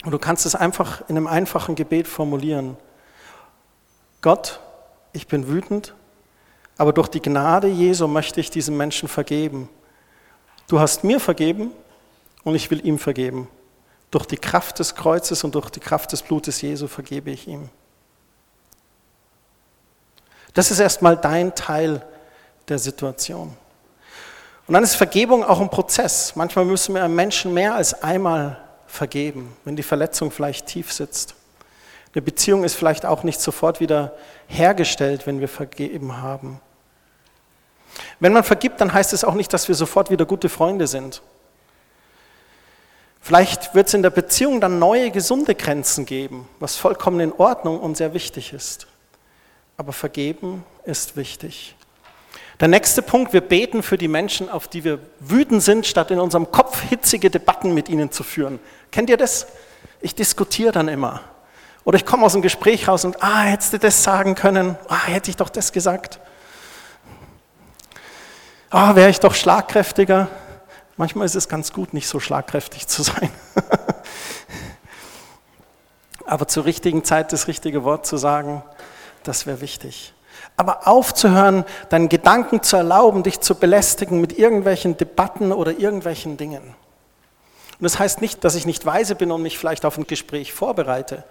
Und 0.03 0.11
du 0.11 0.19
kannst 0.19 0.45
es 0.45 0.55
einfach 0.55 1.01
in 1.09 1.17
einem 1.17 1.27
einfachen 1.27 1.75
Gebet 1.75 2.07
formulieren. 2.07 2.77
Gott, 4.21 4.59
ich 5.13 5.27
bin 5.27 5.47
wütend, 5.47 5.93
aber 6.77 6.93
durch 6.93 7.09
die 7.09 7.21
Gnade 7.21 7.67
Jesu 7.67 8.07
möchte 8.07 8.39
ich 8.39 8.49
diesem 8.49 8.77
Menschen 8.77 9.07
vergeben. 9.07 9.69
Du 10.67 10.79
hast 10.79 11.03
mir 11.03 11.19
vergeben 11.19 11.71
und 12.43 12.55
ich 12.55 12.71
will 12.71 12.85
ihm 12.85 12.97
vergeben. 12.97 13.47
Durch 14.11 14.25
die 14.25 14.37
Kraft 14.37 14.79
des 14.79 14.95
Kreuzes 14.95 15.43
und 15.43 15.55
durch 15.55 15.69
die 15.69 15.79
Kraft 15.79 16.11
des 16.11 16.21
Blutes 16.21 16.61
Jesu 16.61 16.87
vergebe 16.87 17.31
ich 17.31 17.47
ihm. 17.47 17.69
Das 20.53 20.69
ist 20.69 20.79
erstmal 20.79 21.15
dein 21.15 21.55
Teil 21.55 22.05
der 22.67 22.77
Situation. 22.77 23.55
Und 24.67 24.73
dann 24.73 24.83
ist 24.83 24.95
Vergebung 24.95 25.43
auch 25.43 25.59
ein 25.59 25.69
Prozess. 25.69 26.35
Manchmal 26.35 26.65
müssen 26.65 26.93
wir 26.93 27.03
einem 27.03 27.15
Menschen 27.15 27.53
mehr 27.53 27.75
als 27.75 28.03
einmal 28.03 28.61
vergeben, 28.85 29.55
wenn 29.63 29.75
die 29.75 29.83
Verletzung 29.83 30.31
vielleicht 30.31 30.67
tief 30.67 30.91
sitzt. 30.91 31.35
Eine 32.13 32.21
Beziehung 32.21 32.65
ist 32.65 32.75
vielleicht 32.75 33.05
auch 33.05 33.23
nicht 33.23 33.39
sofort 33.39 33.79
wieder 33.79 34.13
hergestellt, 34.47 35.25
wenn 35.25 35.39
wir 35.39 35.47
vergeben 35.47 36.17
haben. 36.21 36.59
Wenn 38.19 38.33
man 38.33 38.43
vergibt, 38.43 38.81
dann 38.81 38.93
heißt 38.93 39.13
es 39.13 39.23
auch 39.23 39.33
nicht, 39.33 39.53
dass 39.53 39.67
wir 39.67 39.75
sofort 39.75 40.09
wieder 40.09 40.25
gute 40.25 40.49
Freunde 40.49 40.87
sind. 40.87 41.21
Vielleicht 43.21 43.75
wird 43.75 43.87
es 43.87 43.93
in 43.93 44.01
der 44.01 44.09
Beziehung 44.09 44.59
dann 44.59 44.79
neue, 44.79 45.11
gesunde 45.11 45.53
Grenzen 45.53 46.05
geben, 46.05 46.47
was 46.59 46.75
vollkommen 46.75 47.19
in 47.19 47.31
Ordnung 47.31 47.79
und 47.79 47.95
sehr 47.95 48.15
wichtig 48.15 48.51
ist. 48.51 48.87
Aber 49.77 49.93
vergeben 49.93 50.63
ist 50.85 51.15
wichtig. 51.15 51.75
Der 52.59 52.67
nächste 52.67 53.01
Punkt, 53.01 53.31
wir 53.31 53.41
beten 53.41 53.83
für 53.83 53.97
die 53.97 54.07
Menschen, 54.07 54.49
auf 54.49 54.67
die 54.67 54.83
wir 54.83 54.99
wütend 55.19 55.63
sind, 55.63 55.85
statt 55.85 56.11
in 56.11 56.19
unserem 56.19 56.51
Kopf 56.51 56.81
hitzige 56.89 57.29
Debatten 57.29 57.73
mit 57.73 57.89
ihnen 57.89 58.11
zu 58.11 58.23
führen. 58.23 58.59
Kennt 58.91 59.09
ihr 59.09 59.17
das? 59.17 59.47
Ich 59.99 60.15
diskutiere 60.15 60.71
dann 60.71 60.87
immer. 60.87 61.21
Oder 61.83 61.97
ich 61.97 62.05
komme 62.05 62.25
aus 62.25 62.33
dem 62.33 62.41
Gespräch 62.41 62.87
raus 62.87 63.05
und, 63.05 63.23
ah, 63.23 63.41
hättest 63.41 63.73
du 63.73 63.79
das 63.79 64.03
sagen 64.03 64.35
können? 64.35 64.77
Ah, 64.87 65.05
hätte 65.05 65.29
ich 65.29 65.37
doch 65.37 65.49
das 65.49 65.71
gesagt. 65.71 66.19
Ah, 68.69 68.95
wäre 68.95 69.09
ich 69.09 69.19
doch 69.19 69.33
schlagkräftiger. 69.33 70.27
Manchmal 71.01 71.25
ist 71.25 71.33
es 71.33 71.49
ganz 71.49 71.73
gut, 71.73 71.95
nicht 71.95 72.07
so 72.07 72.19
schlagkräftig 72.19 72.85
zu 72.85 73.01
sein. 73.01 73.31
Aber 76.27 76.47
zur 76.47 76.65
richtigen 76.65 77.03
Zeit 77.03 77.33
das 77.33 77.47
richtige 77.47 77.83
Wort 77.83 78.05
zu 78.05 78.17
sagen, 78.17 78.61
das 79.23 79.47
wäre 79.47 79.61
wichtig. 79.61 80.13
Aber 80.57 80.87
aufzuhören, 80.87 81.65
deinen 81.89 82.07
Gedanken 82.07 82.61
zu 82.61 82.77
erlauben, 82.77 83.23
dich 83.23 83.39
zu 83.39 83.55
belästigen 83.55 84.21
mit 84.21 84.37
irgendwelchen 84.37 84.95
Debatten 84.95 85.51
oder 85.51 85.71
irgendwelchen 85.71 86.37
Dingen. 86.37 86.61
Und 86.61 87.81
das 87.81 87.97
heißt 87.97 88.21
nicht, 88.21 88.43
dass 88.43 88.53
ich 88.53 88.67
nicht 88.67 88.85
weise 88.85 89.15
bin 89.15 89.31
und 89.31 89.41
mich 89.41 89.57
vielleicht 89.57 89.85
auf 89.85 89.97
ein 89.97 90.05
Gespräch 90.05 90.53
vorbereite. 90.53 91.23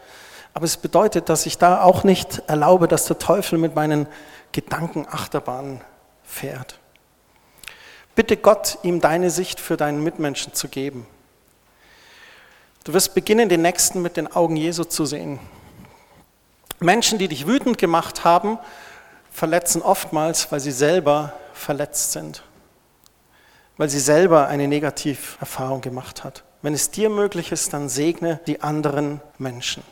Aber 0.52 0.64
es 0.64 0.78
bedeutet, 0.78 1.28
dass 1.28 1.46
ich 1.46 1.58
da 1.58 1.82
auch 1.82 2.02
nicht 2.02 2.42
erlaube, 2.48 2.88
dass 2.88 3.04
der 3.04 3.20
Teufel 3.20 3.56
mit 3.56 3.76
meinen 3.76 4.08
Gedanken 4.50 5.06
Achterbahn 5.08 5.80
fährt. 6.24 6.80
Bitte 8.14 8.36
Gott, 8.36 8.78
ihm 8.82 9.00
deine 9.00 9.30
Sicht 9.30 9.60
für 9.60 9.76
deinen 9.76 10.02
Mitmenschen 10.02 10.52
zu 10.54 10.68
geben. 10.68 11.06
Du 12.84 12.92
wirst 12.92 13.14
beginnen, 13.14 13.48
den 13.48 13.62
Nächsten 13.62 14.02
mit 14.02 14.16
den 14.16 14.32
Augen 14.32 14.56
Jesu 14.56 14.84
zu 14.84 15.04
sehen. 15.04 15.38
Menschen, 16.80 17.18
die 17.18 17.28
dich 17.28 17.46
wütend 17.46 17.78
gemacht 17.78 18.24
haben, 18.24 18.58
verletzen 19.30 19.82
oftmals, 19.82 20.50
weil 20.50 20.60
sie 20.60 20.72
selber 20.72 21.34
verletzt 21.52 22.12
sind, 22.12 22.42
weil 23.76 23.90
sie 23.90 24.00
selber 24.00 24.48
eine 24.48 24.66
Negativerfahrung 24.66 25.82
gemacht 25.82 26.24
hat. 26.24 26.42
Wenn 26.62 26.74
es 26.74 26.90
dir 26.90 27.10
möglich 27.10 27.52
ist, 27.52 27.72
dann 27.72 27.88
segne 27.88 28.40
die 28.46 28.62
anderen 28.62 29.20
Menschen. 29.38 29.82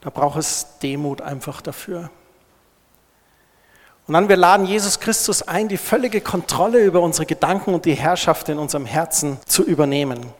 Da 0.00 0.10
braucht 0.10 0.38
es 0.38 0.78
Demut 0.82 1.20
einfach 1.20 1.60
dafür. 1.60 2.10
Und 4.08 4.14
dann 4.14 4.30
wir 4.30 4.38
laden 4.38 4.64
Jesus 4.64 5.00
Christus 5.00 5.42
ein, 5.42 5.68
die 5.68 5.76
völlige 5.76 6.22
Kontrolle 6.22 6.78
über 6.78 7.02
unsere 7.02 7.26
Gedanken 7.26 7.74
und 7.74 7.84
die 7.84 7.92
Herrschaft 7.92 8.48
in 8.48 8.58
unserem 8.58 8.86
Herzen 8.86 9.36
zu 9.44 9.62
übernehmen. 9.62 10.32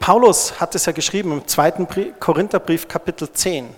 Paulus 0.00 0.58
hat 0.58 0.74
es 0.74 0.86
ja 0.86 0.92
geschrieben 0.92 1.30
im 1.30 1.46
zweiten 1.46 1.86
Korintherbrief 2.18 2.88
Kapitel 2.88 3.32
10. 3.32 3.72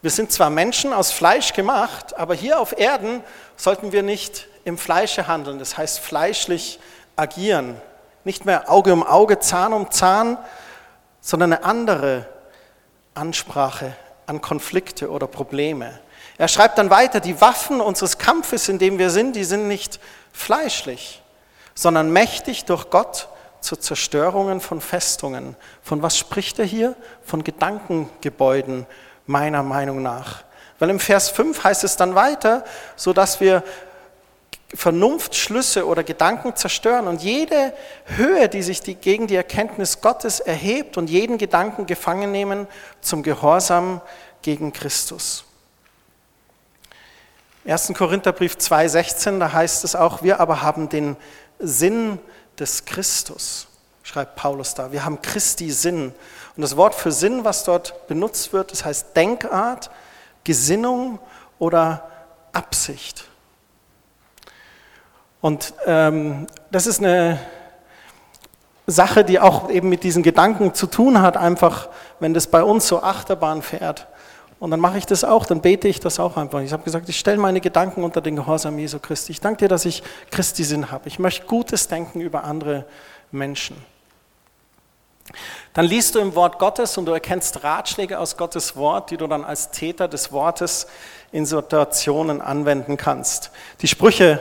Wir 0.00 0.10
sind 0.12 0.30
zwar 0.30 0.48
Menschen 0.48 0.92
aus 0.92 1.10
Fleisch 1.10 1.54
gemacht, 1.54 2.16
aber 2.16 2.34
hier 2.34 2.60
auf 2.60 2.78
Erden 2.78 3.20
sollten 3.56 3.90
wir 3.90 4.04
nicht 4.04 4.46
im 4.62 4.78
Fleische 4.78 5.26
handeln, 5.26 5.58
das 5.58 5.76
heißt 5.76 5.98
fleischlich 5.98 6.78
agieren. 7.16 7.74
Nicht 8.22 8.44
mehr 8.44 8.70
Auge 8.70 8.92
um 8.92 9.02
Auge, 9.02 9.40
Zahn 9.40 9.72
um 9.72 9.90
Zahn, 9.90 10.38
sondern 11.20 11.54
eine 11.54 11.64
andere 11.64 12.28
Ansprache 13.14 13.96
an 14.26 14.40
Konflikte 14.40 15.10
oder 15.10 15.26
Probleme. 15.26 15.98
Er 16.42 16.48
schreibt 16.48 16.76
dann 16.76 16.90
weiter, 16.90 17.20
die 17.20 17.40
Waffen 17.40 17.80
unseres 17.80 18.18
Kampfes, 18.18 18.68
in 18.68 18.80
dem 18.80 18.98
wir 18.98 19.10
sind, 19.10 19.36
die 19.36 19.44
sind 19.44 19.68
nicht 19.68 20.00
fleischlich, 20.32 21.22
sondern 21.72 22.12
mächtig 22.12 22.64
durch 22.64 22.90
Gott 22.90 23.28
zur 23.60 23.78
Zerstörungen 23.78 24.60
von 24.60 24.80
Festungen. 24.80 25.54
Von 25.84 26.02
was 26.02 26.18
spricht 26.18 26.58
er 26.58 26.64
hier? 26.64 26.96
Von 27.24 27.44
Gedankengebäuden, 27.44 28.86
meiner 29.24 29.62
Meinung 29.62 30.02
nach. 30.02 30.42
Weil 30.80 30.90
im 30.90 30.98
Vers 30.98 31.28
5 31.28 31.62
heißt 31.62 31.84
es 31.84 31.94
dann 31.94 32.16
weiter, 32.16 32.64
so 32.96 33.12
dass 33.12 33.38
wir 33.38 33.62
Vernunftschlüsse 34.74 35.86
oder 35.86 36.02
Gedanken 36.02 36.56
zerstören 36.56 37.06
und 37.06 37.22
jede 37.22 37.72
Höhe, 38.16 38.48
die 38.48 38.64
sich 38.64 38.80
die, 38.80 38.96
gegen 38.96 39.28
die 39.28 39.36
Erkenntnis 39.36 40.00
Gottes 40.00 40.40
erhebt 40.40 40.96
und 40.98 41.08
jeden 41.08 41.38
Gedanken 41.38 41.86
gefangen 41.86 42.32
nehmen 42.32 42.66
zum 43.00 43.22
Gehorsam 43.22 44.00
gegen 44.42 44.72
Christus. 44.72 45.44
1. 47.64 47.92
Korintherbrief 47.94 48.54
2,16, 48.56 49.38
da 49.38 49.52
heißt 49.52 49.84
es 49.84 49.94
auch, 49.94 50.22
wir 50.22 50.40
aber 50.40 50.62
haben 50.62 50.88
den 50.88 51.16
Sinn 51.60 52.18
des 52.58 52.84
Christus, 52.84 53.68
schreibt 54.02 54.34
Paulus 54.34 54.74
da. 54.74 54.90
Wir 54.90 55.04
haben 55.04 55.22
Christi 55.22 55.70
Sinn. 55.70 56.12
Und 56.56 56.62
das 56.62 56.76
Wort 56.76 56.94
für 56.94 57.12
Sinn, 57.12 57.44
was 57.44 57.62
dort 57.62 58.08
benutzt 58.08 58.52
wird, 58.52 58.72
das 58.72 58.84
heißt 58.84 59.16
Denkart, 59.16 59.90
Gesinnung 60.42 61.20
oder 61.60 62.10
Absicht. 62.52 63.28
Und 65.40 65.72
ähm, 65.86 66.48
das 66.72 66.86
ist 66.88 66.98
eine 66.98 67.38
Sache, 68.88 69.24
die 69.24 69.38
auch 69.38 69.70
eben 69.70 69.88
mit 69.88 70.02
diesen 70.02 70.24
Gedanken 70.24 70.74
zu 70.74 70.88
tun 70.88 71.22
hat, 71.22 71.36
einfach 71.36 71.88
wenn 72.18 72.34
das 72.34 72.48
bei 72.48 72.64
uns 72.64 72.88
so 72.88 73.04
Achterbahn 73.04 73.62
fährt. 73.62 74.08
Und 74.62 74.70
dann 74.70 74.78
mache 74.78 74.96
ich 74.96 75.06
das 75.06 75.24
auch, 75.24 75.44
dann 75.44 75.60
bete 75.60 75.88
ich 75.88 75.98
das 75.98 76.20
auch 76.20 76.36
einfach. 76.36 76.60
Ich 76.60 76.72
habe 76.72 76.84
gesagt, 76.84 77.08
ich 77.08 77.18
stelle 77.18 77.36
meine 77.36 77.60
Gedanken 77.60 78.04
unter 78.04 78.20
den 78.20 78.36
Gehorsam 78.36 78.78
Jesu 78.78 79.00
Christi. 79.00 79.32
Ich 79.32 79.40
danke 79.40 79.64
dir, 79.64 79.68
dass 79.68 79.84
ich 79.84 80.04
Christi 80.30 80.62
Sinn 80.62 80.92
habe. 80.92 81.08
Ich 81.08 81.18
möchte 81.18 81.46
Gutes 81.46 81.88
denken 81.88 82.20
über 82.20 82.44
andere 82.44 82.84
Menschen. 83.32 83.76
Dann 85.74 85.84
liest 85.84 86.14
du 86.14 86.20
im 86.20 86.36
Wort 86.36 86.60
Gottes 86.60 86.96
und 86.96 87.06
du 87.06 87.12
erkennst 87.12 87.64
Ratschläge 87.64 88.20
aus 88.20 88.36
Gottes 88.36 88.76
Wort, 88.76 89.10
die 89.10 89.16
du 89.16 89.26
dann 89.26 89.44
als 89.44 89.72
Täter 89.72 90.06
des 90.06 90.30
Wortes 90.30 90.86
in 91.32 91.44
Situationen 91.44 92.40
anwenden 92.40 92.96
kannst. 92.96 93.50
Die 93.80 93.88
Sprüche 93.88 94.40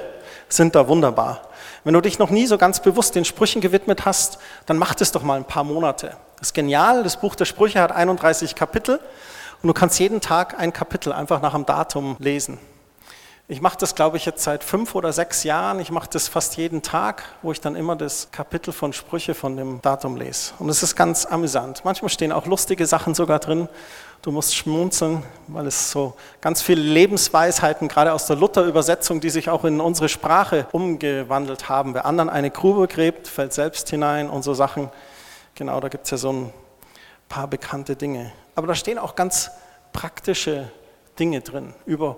sind 0.50 0.76
da 0.76 0.88
wunderbar. 0.88 1.42
Wenn 1.84 1.96
du 1.96 2.02
dich 2.02 2.20
noch 2.20 2.30
nie 2.30 2.46
so 2.46 2.60
ganz 2.60 2.80
bewusst 2.80 3.16
den 3.16 3.26
Sprüchen 3.26 3.60
gewidmet 3.60 4.06
hast, 4.06 4.38
dann 4.68 4.78
mach 4.78 4.94
das 4.94 5.12
doch 5.12 5.24
mal 5.24 5.38
ein 5.38 5.46
paar 5.46 5.64
Monate. 5.64 6.16
Das 6.38 6.50
ist 6.50 6.54
genial, 6.54 7.02
das 7.02 7.18
Buch 7.18 7.34
der 7.34 7.46
Sprüche 7.46 7.82
hat 7.82 7.92
31 7.92 8.54
Kapitel 8.54 9.00
und 9.62 9.68
du 9.68 9.74
kannst 9.74 10.00
jeden 10.00 10.22
Tag 10.22 10.60
ein 10.60 10.74
Kapitel 10.74 11.14
einfach 11.14 11.42
nach 11.42 11.54
dem 11.54 11.66
Datum 11.66 12.16
lesen. 12.20 12.58
Ich 13.48 13.60
mache 13.60 13.78
das, 13.78 13.96
glaube 13.96 14.16
ich, 14.16 14.26
jetzt 14.26 14.44
seit 14.44 14.64
fünf 14.64 14.96
oder 14.96 15.12
sechs 15.12 15.44
Jahren. 15.44 15.82
Ich 15.82 15.92
mache 15.92 16.08
das 16.10 16.30
fast 16.30 16.56
jeden 16.56 16.82
Tag, 16.82 17.24
wo 17.42 17.52
ich 17.52 17.60
dann 17.60 17.76
immer 17.76 17.98
das 17.98 18.30
Kapitel 18.32 18.72
von 18.72 18.94
Sprüche 18.94 19.36
von 19.36 19.58
dem 19.58 19.82
Datum 19.82 20.16
lese. 20.16 20.54
Und 20.58 20.70
es 20.70 20.84
ist 20.84 20.96
ganz 20.96 21.26
amüsant. 21.26 21.84
Manchmal 21.84 22.08
stehen 22.08 22.32
auch 22.32 22.46
lustige 22.46 22.86
Sachen 22.86 23.14
sogar 23.14 23.40
drin. 23.40 23.68
Du 24.22 24.32
musst 24.32 24.56
schmunzeln, 24.56 25.24
weil 25.48 25.68
es 25.68 25.92
so 25.92 26.14
ganz 26.40 26.62
viele 26.62 26.82
Lebensweisheiten, 26.82 27.90
gerade 27.90 28.14
aus 28.14 28.26
der 28.26 28.38
Luther-Übersetzung, 28.38 29.20
die 29.20 29.30
sich 29.30 29.50
auch 29.50 29.66
in 29.66 29.82
unsere 29.82 30.08
Sprache 30.08 30.68
umgewandelt 30.72 31.68
haben. 31.68 31.94
Wer 31.94 32.06
anderen 32.06 32.30
eine 32.30 32.52
Grube 32.52 32.88
gräbt, 32.88 33.28
fällt 33.28 33.52
selbst 33.52 33.90
hinein 33.90 34.30
und 34.30 34.44
so 34.44 34.54
Sachen. 34.54 34.90
Genau, 35.56 35.80
da 35.82 35.90
gibt 35.90 36.06
es 36.06 36.12
ja 36.12 36.18
so 36.18 36.32
ein 36.32 36.54
paar 37.32 37.48
bekannte 37.48 37.96
Dinge. 37.96 38.32
Aber 38.56 38.68
da 38.68 38.76
stehen 38.76 39.00
auch 39.00 39.16
ganz 39.16 39.52
praktische 39.94 40.70
Dinge 41.18 41.40
drin 41.40 41.74
über 41.86 42.18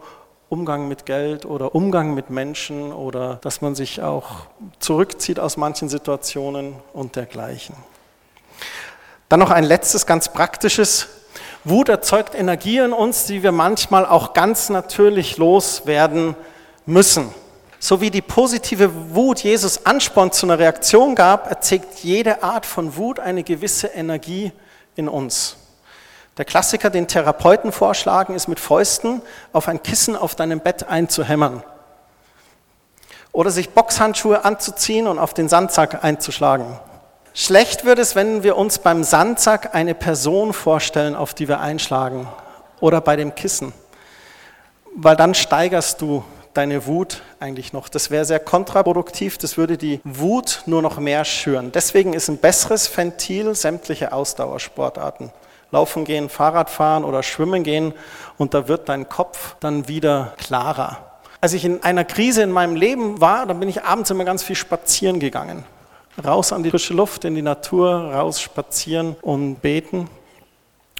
Umgang 0.49 0.87
mit 0.87 1.05
Geld 1.05 1.45
oder 1.45 1.75
Umgang 1.75 2.15
mit 2.15 2.31
Menschen 2.31 2.91
oder 2.91 3.35
dass 3.35 3.61
man 3.61 3.75
sich 3.75 4.01
auch 4.01 4.47
zurückzieht 4.79 5.39
aus 5.39 5.55
manchen 5.55 5.87
Situationen 5.87 6.73
und 6.93 7.15
dergleichen. 7.15 7.75
Dann 9.29 9.39
noch 9.39 9.51
ein 9.51 9.63
letztes 9.63 10.07
ganz 10.07 10.33
praktisches. 10.33 11.07
Wut 11.63 11.89
erzeugt 11.89 12.33
Energie 12.33 12.79
in 12.79 12.91
uns, 12.91 13.25
die 13.25 13.43
wir 13.43 13.51
manchmal 13.51 14.07
auch 14.07 14.33
ganz 14.33 14.69
natürlich 14.69 15.37
loswerden 15.37 16.35
müssen. 16.87 17.29
So 17.79 18.01
wie 18.01 18.09
die 18.09 18.21
positive 18.21 19.13
Wut 19.13 19.41
Jesus 19.41 19.85
Ansporn 19.85 20.31
zu 20.31 20.47
einer 20.47 20.57
Reaktion 20.57 21.13
gab, 21.13 21.49
erzeugt 21.49 21.99
jede 22.01 22.41
Art 22.41 22.65
von 22.65 22.95
Wut 22.95 23.19
eine 23.19 23.43
gewisse 23.43 23.87
Energie 23.87 24.51
in 24.95 25.07
uns. 25.07 25.57
Der 26.37 26.45
Klassiker, 26.45 26.89
den 26.89 27.07
Therapeuten 27.07 27.71
vorschlagen, 27.71 28.33
ist 28.33 28.47
mit 28.47 28.59
Fäusten 28.59 29.21
auf 29.51 29.67
ein 29.67 29.83
Kissen 29.83 30.15
auf 30.15 30.35
deinem 30.35 30.59
Bett 30.59 30.87
einzuhämmern. 30.87 31.63
Oder 33.31 33.51
sich 33.51 33.69
Boxhandschuhe 33.71 34.43
anzuziehen 34.43 35.07
und 35.07 35.19
auf 35.19 35.33
den 35.33 35.47
Sandsack 35.47 36.03
einzuschlagen. 36.03 36.79
Schlecht 37.35 37.85
wird 37.85 37.99
es, 37.99 38.15
wenn 38.15 38.43
wir 38.43 38.57
uns 38.57 38.79
beim 38.79 39.03
Sandsack 39.03 39.73
eine 39.73 39.95
Person 39.95 40.53
vorstellen, 40.53 41.15
auf 41.15 41.33
die 41.33 41.47
wir 41.47 41.59
einschlagen. 41.59 42.27
Oder 42.79 43.01
bei 43.01 43.15
dem 43.15 43.33
Kissen. 43.33 43.73
Weil 44.95 45.15
dann 45.15 45.33
steigerst 45.33 46.01
du 46.01 46.23
deine 46.53 46.85
Wut 46.85 47.21
eigentlich 47.39 47.73
noch. 47.73 47.89
Das 47.89 48.11
wäre 48.11 48.25
sehr 48.25 48.39
kontraproduktiv, 48.39 49.37
das 49.37 49.57
würde 49.57 49.77
die 49.77 49.99
Wut 50.03 50.63
nur 50.65 50.81
noch 50.81 50.99
mehr 50.99 51.25
schüren. 51.25 51.71
Deswegen 51.71 52.13
ist 52.13 52.29
ein 52.29 52.37
besseres 52.37 52.95
Ventil 52.95 53.55
sämtliche 53.55 54.13
Ausdauersportarten 54.13 55.31
laufen 55.73 56.05
gehen, 56.05 56.29
Fahrrad 56.29 56.69
fahren 56.69 57.03
oder 57.03 57.23
schwimmen 57.23 57.63
gehen 57.63 57.93
und 58.37 58.53
da 58.53 58.67
wird 58.69 58.87
dein 58.87 59.09
Kopf 59.09 59.55
dann 59.59 59.87
wieder 59.87 60.33
klarer. 60.37 60.99
Als 61.41 61.53
ich 61.53 61.65
in 61.65 61.83
einer 61.83 62.05
Krise 62.05 62.43
in 62.43 62.51
meinem 62.51 62.75
Leben 62.75 63.19
war, 63.19 63.45
dann 63.45 63.59
bin 63.59 63.67
ich 63.67 63.83
abends 63.83 64.09
immer 64.11 64.23
ganz 64.23 64.43
viel 64.43 64.55
spazieren 64.55 65.19
gegangen. 65.19 65.65
Raus 66.23 66.53
an 66.53 66.61
die 66.61 66.69
frische 66.69 66.93
Luft, 66.93 67.25
in 67.25 67.33
die 67.35 67.41
Natur, 67.41 67.89
raus 68.13 68.39
spazieren 68.39 69.15
und 69.21 69.61
beten. 69.61 70.07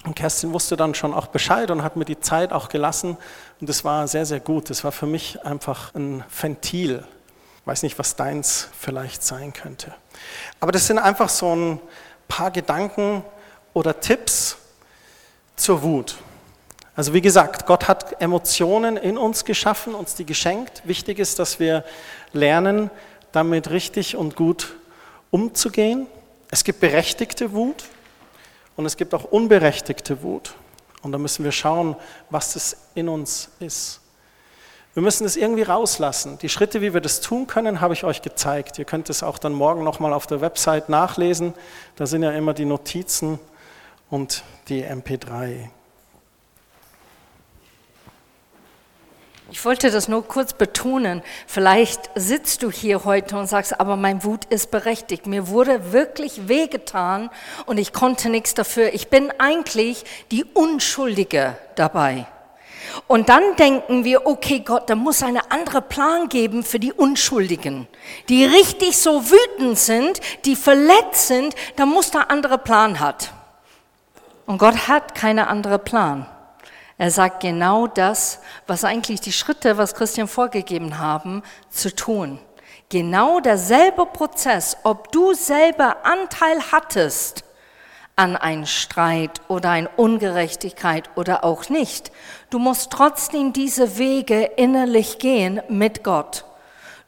Und 0.03 0.15
Kerstin 0.15 0.51
wusste 0.51 0.75
dann 0.75 0.95
schon 0.95 1.13
auch 1.13 1.27
Bescheid 1.27 1.71
und 1.71 1.83
hat 1.83 1.95
mir 1.95 2.05
die 2.05 2.19
Zeit 2.19 2.51
auch 2.51 2.67
gelassen. 2.69 3.17
Und 3.61 3.69
das 3.69 3.85
war 3.85 4.07
sehr, 4.07 4.25
sehr 4.25 4.41
gut. 4.41 4.69
Das 4.69 4.83
war 4.83 4.91
für 4.91 5.05
mich 5.05 5.45
einfach 5.45 5.95
ein 5.95 6.23
Ventil. 6.29 7.05
Ich 7.61 7.67
weiß 7.67 7.83
nicht, 7.83 7.97
was 7.97 8.17
deins 8.17 8.67
vielleicht 8.77 9.23
sein 9.23 9.53
könnte. 9.53 9.93
Aber 10.59 10.73
das 10.73 10.87
sind 10.87 10.99
einfach 10.99 11.29
so 11.29 11.55
ein 11.55 11.79
paar 12.27 12.51
Gedanken 12.51 13.23
oder 13.73 14.01
Tipps 14.01 14.57
zur 15.55 15.81
Wut. 15.83 16.17
Also 16.95 17.13
wie 17.13 17.21
gesagt, 17.21 17.65
Gott 17.65 17.87
hat 17.87 18.21
Emotionen 18.21 18.97
in 18.97 19.17
uns 19.17 19.45
geschaffen, 19.45 19.95
uns 19.95 20.15
die 20.15 20.25
geschenkt. 20.25 20.83
Wichtig 20.85 21.17
ist, 21.17 21.39
dass 21.39 21.59
wir 21.59 21.85
lernen, 22.33 22.91
damit 23.31 23.69
richtig 23.69 24.15
und 24.15 24.35
gut 24.35 24.75
umzugehen. 25.31 26.07
Es 26.51 26.63
gibt 26.63 26.81
berechtigte 26.81 27.53
Wut 27.53 27.85
und 28.75 28.85
es 28.85 28.97
gibt 28.97 29.13
auch 29.13 29.25
unberechtigte 29.25 30.23
Wut. 30.23 30.55
Und 31.01 31.11
da 31.11 31.17
müssen 31.17 31.43
wir 31.43 31.51
schauen, 31.51 31.95
was 32.29 32.53
das 32.53 32.77
in 32.95 33.09
uns 33.09 33.49
ist. 33.59 33.99
Wir 34.93 35.01
müssen 35.01 35.25
es 35.25 35.35
irgendwie 35.35 35.63
rauslassen. 35.63 36.37
Die 36.37 36.49
Schritte, 36.49 36.81
wie 36.81 36.93
wir 36.93 37.01
das 37.01 37.19
tun 37.19 37.47
können, 37.47 37.81
habe 37.81 37.93
ich 37.93 38.03
euch 38.03 38.21
gezeigt. 38.21 38.77
Ihr 38.77 38.85
könnt 38.85 39.09
es 39.09 39.23
auch 39.23 39.39
dann 39.39 39.51
morgen 39.51 39.83
nochmal 39.83 40.13
auf 40.13 40.27
der 40.27 40.39
Website 40.39 40.87
nachlesen. 40.87 41.53
Da 41.95 42.05
sind 42.05 42.21
ja 42.21 42.31
immer 42.31 42.53
die 42.53 42.65
Notizen 42.65 43.39
und 44.09 44.43
die 44.69 44.85
MP3. 44.85 45.69
Ich 49.53 49.63
wollte 49.65 49.91
das 49.91 50.07
nur 50.07 50.27
kurz 50.27 50.53
betonen. 50.53 51.21
Vielleicht 51.45 52.09
sitzt 52.15 52.63
du 52.63 52.71
hier 52.71 53.05
heute 53.05 53.37
und 53.37 53.45
sagst, 53.45 53.79
aber 53.79 53.97
mein 53.97 54.23
Wut 54.23 54.45
ist 54.45 54.71
berechtigt. 54.71 55.27
Mir 55.27 55.47
wurde 55.47 55.91
wirklich 55.93 56.47
wehgetan 56.47 57.29
und 57.67 57.77
ich 57.77 57.93
konnte 57.93 58.29
nichts 58.29 58.55
dafür. 58.55 58.95
Ich 58.95 59.09
bin 59.09 59.31
eigentlich 59.37 60.05
die 60.31 60.43
Unschuldige 60.43 61.55
dabei. 61.75 62.25
Und 63.05 63.29
dann 63.29 63.55
denken 63.57 64.03
wir, 64.03 64.25
okay 64.25 64.61
Gott, 64.61 64.89
da 64.89 64.95
muss 64.95 65.21
eine 65.21 65.51
andere 65.51 65.83
Plan 65.83 66.29
geben 66.29 66.63
für 66.63 66.79
die 66.79 66.91
Unschuldigen, 66.91 67.87
die 68.29 68.45
richtig 68.45 68.97
so 68.97 69.23
wütend 69.29 69.77
sind, 69.77 70.19
die 70.45 70.55
verletzt 70.55 71.27
sind, 71.27 71.53
da 71.75 71.85
muss 71.85 72.09
da 72.09 72.21
andere 72.21 72.57
Plan 72.57 72.99
hat. 72.99 73.31
Und 74.47 74.57
Gott 74.57 74.87
hat 74.87 75.13
keine 75.13 75.45
andere 75.45 75.77
Plan. 75.77 76.25
Er 76.97 77.11
sagt 77.11 77.41
genau 77.41 77.87
das, 77.87 78.39
was 78.67 78.83
eigentlich 78.83 79.21
die 79.21 79.31
Schritte, 79.31 79.77
was 79.77 79.95
Christian 79.95 80.27
vorgegeben 80.27 80.99
haben, 80.99 81.43
zu 81.69 81.93
tun. 81.95 82.39
Genau 82.89 83.39
derselbe 83.39 84.05
Prozess, 84.05 84.77
ob 84.83 85.11
du 85.11 85.33
selber 85.33 86.05
Anteil 86.05 86.59
hattest 86.71 87.43
an 88.15 88.35
einem 88.35 88.67
Streit 88.67 89.41
oder 89.47 89.71
eine 89.71 89.89
Ungerechtigkeit 89.89 91.09
oder 91.15 91.43
auch 91.43 91.69
nicht. 91.69 92.11
Du 92.51 92.59
musst 92.59 92.91
trotzdem 92.91 93.53
diese 93.53 93.97
Wege 93.97 94.43
innerlich 94.43 95.17
gehen 95.17 95.61
mit 95.69 96.03
Gott. 96.03 96.45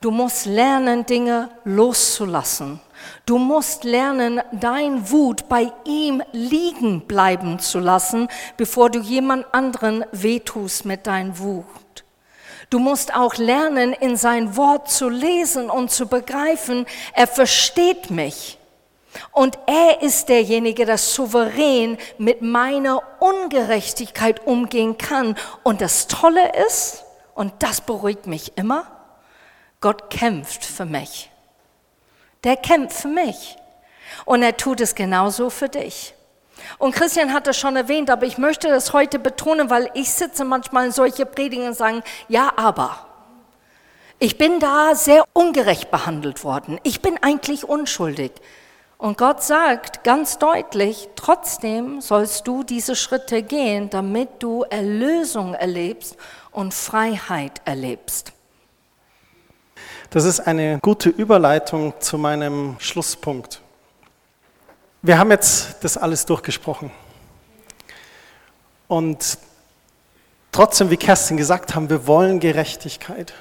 Du 0.02 0.12
musst 0.12 0.46
lernen, 0.46 1.06
Dinge 1.06 1.50
loszulassen. 1.64 2.80
Du 3.26 3.38
musst 3.38 3.84
lernen, 3.84 4.42
dein 4.52 5.10
Wut 5.10 5.50
bei 5.50 5.72
ihm 5.84 6.22
liegen 6.32 7.02
bleiben 7.02 7.60
zu 7.60 7.80
lassen, 7.80 8.28
bevor 8.58 8.90
du 8.90 9.00
jemand 9.00 9.46
anderen 9.54 10.06
wehtust 10.12 10.86
mit 10.86 11.08
deinem 11.08 11.40
Wut. 11.40 11.66
Du 12.70 12.80
musst 12.80 13.16
auch 13.16 13.36
lernen, 13.36 13.94
in 13.94 14.18
sein 14.18 14.58
Wort 14.58 14.90
zu 14.90 15.10
lesen 15.10 15.70
und 15.70 15.92
zu 15.92 16.08
begreifen, 16.08 16.86
er 17.14 17.28
versteht 17.28 18.10
mich. 18.10 18.58
Und 19.32 19.58
er 19.66 20.02
ist 20.02 20.30
derjenige, 20.30 20.86
der 20.86 20.98
souverän 20.98 21.98
mit 22.18 22.42
meiner 22.42 23.02
Ungerechtigkeit 23.20 24.46
umgehen 24.46 24.98
kann. 24.98 25.38
Und 25.64 25.82
das 25.82 26.08
Tolle 26.08 26.52
ist, 26.68 27.06
und 27.34 27.54
das 27.60 27.82
beruhigt 27.82 28.28
mich 28.28 28.58
immer, 28.58 28.86
Gott 29.80 30.10
kämpft 30.10 30.66
für 30.66 30.86
mich 30.86 31.32
der 32.46 32.58
kämpft 32.58 32.98
für 32.98 33.08
mich. 33.08 33.58
Und 34.24 34.44
er 34.44 34.56
tut 34.56 34.80
es 34.80 34.96
genauso 34.96 35.50
für 35.50 35.68
dich. 35.68 36.14
Und 36.78 36.96
Christian 36.96 37.34
hat 37.34 37.48
das 37.48 37.58
schon 37.58 37.76
erwähnt, 37.76 38.10
aber 38.10 38.26
ich 38.26 38.38
möchte 38.38 38.70
das 38.70 38.94
heute 38.94 39.20
betonen, 39.20 39.70
weil 39.70 39.90
ich 39.94 40.12
sitze 40.12 40.46
manchmal 40.46 40.88
in 40.88 40.92
solche 40.92 41.26
Predigen 41.26 41.68
und 41.68 41.74
sagen, 41.76 42.02
ja, 42.28 42.54
aber. 42.56 43.06
Ich 44.18 44.38
bin 44.38 44.60
da 44.60 44.96
sehr 44.96 45.26
ungerecht 45.34 45.92
behandelt 45.92 46.44
worden. 46.44 46.80
Ich 46.84 47.02
bin 47.02 47.22
eigentlich 47.22 47.68
unschuldig. 47.68 48.32
Und 48.98 49.18
Gott 49.18 49.44
sagt 49.44 50.06
ganz 50.06 50.40
deutlich, 50.40 51.10
trotzdem 51.18 52.00
sollst 52.00 52.48
du 52.48 52.64
diese 52.64 52.96
Schritte 52.96 53.44
gehen, 53.44 53.90
damit 53.90 54.30
du 54.40 54.64
Erlösung 54.64 55.54
erlebst 55.54 56.16
und 56.52 56.74
Freiheit 56.74 57.62
erlebst. 57.66 58.35
Das 60.10 60.24
ist 60.24 60.40
eine 60.40 60.80
gute 60.82 61.10
Überleitung 61.10 61.94
zu 62.00 62.18
meinem 62.18 62.76
Schlusspunkt. 62.80 63.62
Wir 65.02 65.18
haben 65.18 65.32
jetzt 65.32 65.84
das 65.84 65.98
alles 65.98 66.26
durchgesprochen. 66.26 66.92
Und 68.88 69.38
trotzdem, 70.52 70.90
wie 70.90 70.98
Kerstin 70.98 71.38
gesagt 71.38 71.76
haben, 71.76 71.90
wir 71.90 72.08
wollen 72.08 72.40
Gerechtigkeit. 72.40 73.34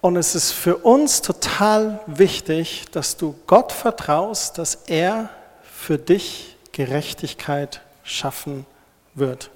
Und 0.00 0.16
es 0.16 0.34
ist 0.34 0.52
für 0.52 0.76
uns 0.76 1.22
total 1.22 2.00
wichtig, 2.06 2.84
dass 2.92 3.16
du 3.16 3.34
Gott 3.46 3.72
vertraust, 3.72 4.58
dass 4.58 4.74
er 4.86 5.30
für 5.62 5.98
dich 5.98 6.56
Gerechtigkeit 6.72 7.80
schaffen 8.02 8.66
wird. 9.14 9.50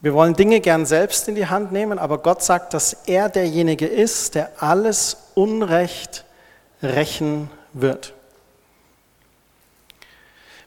Wir 0.00 0.12
wollen 0.12 0.34
Dinge 0.34 0.60
gern 0.60 0.84
selbst 0.84 1.26
in 1.28 1.34
die 1.34 1.46
Hand 1.46 1.72
nehmen, 1.72 1.98
aber 1.98 2.18
Gott 2.18 2.42
sagt, 2.42 2.74
dass 2.74 2.92
er 3.06 3.28
derjenige 3.28 3.86
ist, 3.86 4.34
der 4.34 4.50
alles 4.62 5.16
Unrecht 5.34 6.24
rächen 6.82 7.50
wird. 7.72 8.12